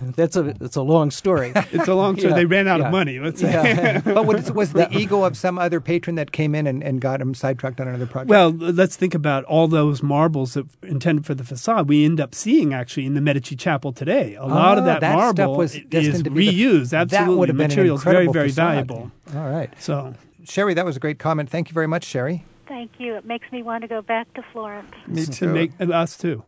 [0.01, 1.53] That's a that's a long story.
[1.71, 2.31] It's a long story.
[2.31, 2.87] Yeah, They ran out yeah.
[2.87, 3.19] of money.
[3.19, 3.51] Let's say.
[3.51, 4.01] Yeah.
[4.05, 7.21] but was, was the ego of some other patron that came in and, and got
[7.21, 8.29] him sidetracked on another project?
[8.29, 11.87] Well, let's think about all those marbles that were intended for the facade.
[11.87, 14.35] We end up seeing actually in the Medici Chapel today.
[14.35, 16.89] A lot of Ah, that, that stuff marble was is destined to be the- reused.
[16.91, 18.87] that Absolutely, would have been an very, very facade.
[18.87, 19.11] valuable.
[19.35, 19.69] All right.
[19.79, 20.13] So,
[20.45, 21.49] Sherry, that was a great comment.
[21.49, 22.43] Thank you very much, Sherry.
[22.67, 23.15] Thank you.
[23.15, 24.91] It makes me want to go back to Florence.
[25.07, 26.43] Me To make us too.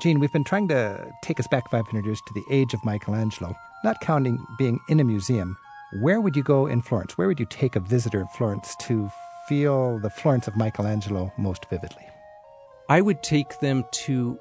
[0.00, 3.56] Gene, we've been trying to take us back 500 years to the age of Michelangelo,
[3.82, 5.56] not counting being in a museum.
[6.00, 7.18] Where would you go in Florence?
[7.18, 9.10] Where would you take a visitor of Florence to
[9.48, 12.06] feel the Florence of Michelangelo most vividly?
[12.88, 14.38] I would take them to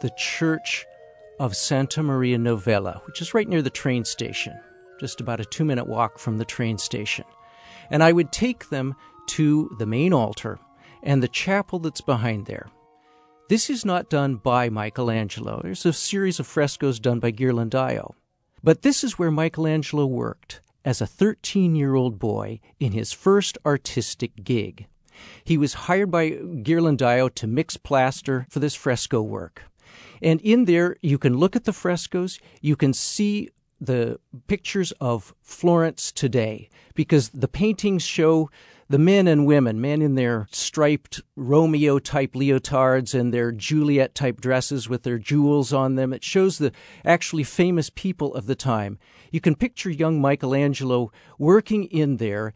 [0.00, 0.86] the church
[1.38, 4.58] of Santa Maria Novella, which is right near the train station,
[4.98, 7.26] just about a two minute walk from the train station.
[7.90, 8.94] And I would take them
[9.26, 10.58] to the main altar
[11.02, 12.70] and the chapel that's behind there.
[13.50, 15.60] This is not done by Michelangelo.
[15.60, 18.14] There's a series of frescoes done by Ghirlandaio.
[18.62, 23.58] But this is where Michelangelo worked as a 13 year old boy in his first
[23.66, 24.86] artistic gig.
[25.42, 29.64] He was hired by Ghirlandaio to mix plaster for this fresco work.
[30.22, 33.48] And in there, you can look at the frescoes, you can see
[33.80, 38.48] the pictures of Florence today, because the paintings show
[38.90, 44.40] the men and women, men in their striped Romeo type leotards and their Juliet type
[44.40, 46.12] dresses with their jewels on them.
[46.12, 46.72] It shows the
[47.04, 48.98] actually famous people of the time.
[49.30, 52.52] You can picture young Michelangelo working in there,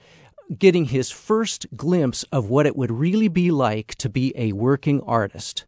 [0.58, 5.00] getting his first glimpse of what it would really be like to be a working
[5.02, 5.66] artist.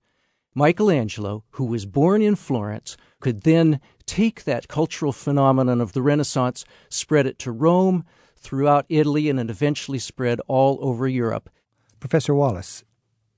[0.53, 6.65] Michelangelo, who was born in Florence, could then take that cultural phenomenon of the Renaissance,
[6.89, 8.05] spread it to Rome,
[8.47, 11.51] throughout Italy, and then eventually spread all over Europe.
[11.99, 12.85] Professor Wallace,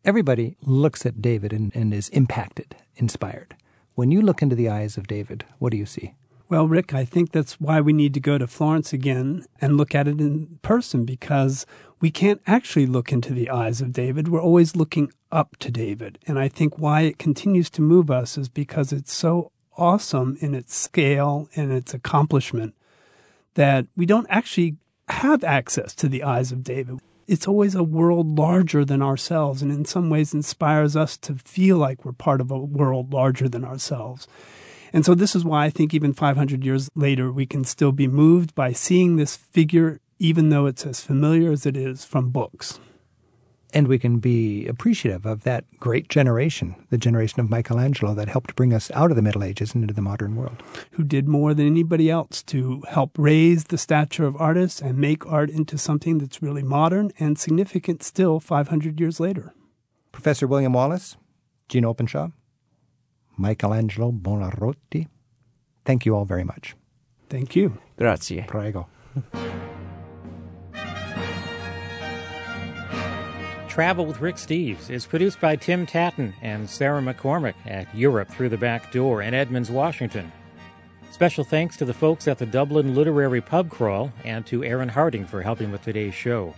[0.04, 3.56] everybody looks at David and, and is impacted, inspired.
[3.94, 6.14] When you look into the eyes of David, what do you see?
[6.50, 9.94] Well, Rick, I think that's why we need to go to Florence again and look
[9.94, 11.64] at it in person because
[12.00, 14.28] we can't actually look into the eyes of David.
[14.28, 16.18] We're always looking up to David.
[16.26, 20.54] And I think why it continues to move us is because it's so awesome in
[20.54, 22.74] its scale and its accomplishment
[23.54, 24.76] that we don't actually
[25.08, 26.98] have access to the eyes of David.
[27.26, 31.76] It's always a world larger than ourselves, and in some ways inspires us to feel
[31.76, 34.26] like we're part of a world larger than ourselves.
[34.92, 38.08] And so, this is why I think even 500 years later, we can still be
[38.08, 42.80] moved by seeing this figure, even though it's as familiar as it is from books.
[43.74, 48.56] And we can be appreciative of that great generation, the generation of Michelangelo that helped
[48.56, 50.62] bring us out of the Middle Ages and into the modern world.
[50.92, 55.26] Who did more than anybody else to help raise the stature of artists and make
[55.26, 59.52] art into something that's really modern and significant still 500 years later.
[60.12, 61.16] Professor William Wallace,
[61.68, 62.28] Gene Openshaw,
[63.36, 65.08] Michelangelo Buonarroti,
[65.84, 66.74] thank you all very much.
[67.28, 67.78] Thank you.
[67.98, 68.44] Grazie.
[68.48, 68.88] Prego.
[73.78, 78.48] Travel with Rick Steves is produced by Tim Tattan and Sarah McCormick at Europe Through
[78.48, 80.32] the Back Door in Edmonds, Washington.
[81.12, 85.24] Special thanks to the folks at the Dublin Literary Pub Crawl and to Aaron Harding
[85.24, 86.56] for helping with today's show.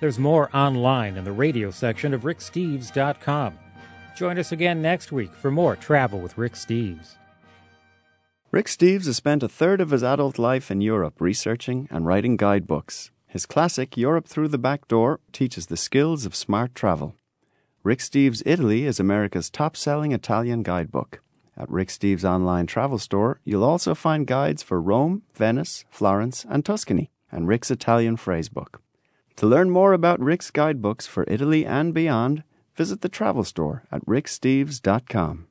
[0.00, 3.58] There's more online in the radio section of ricksteves.com.
[4.14, 7.14] Join us again next week for more Travel with Rick Steves.
[8.50, 12.36] Rick Steves has spent a third of his adult life in Europe researching and writing
[12.36, 13.10] guidebooks.
[13.32, 17.14] His classic Europe Through the Back Door teaches the skills of smart travel.
[17.82, 21.22] Rick Steves Italy is America's top selling Italian guidebook.
[21.56, 26.62] At Rick Steves' online travel store, you'll also find guides for Rome, Venice, Florence, and
[26.62, 28.80] Tuscany, and Rick's Italian phrasebook.
[29.36, 32.44] To learn more about Rick's guidebooks for Italy and beyond,
[32.76, 35.46] visit the travel store at ricksteves.com.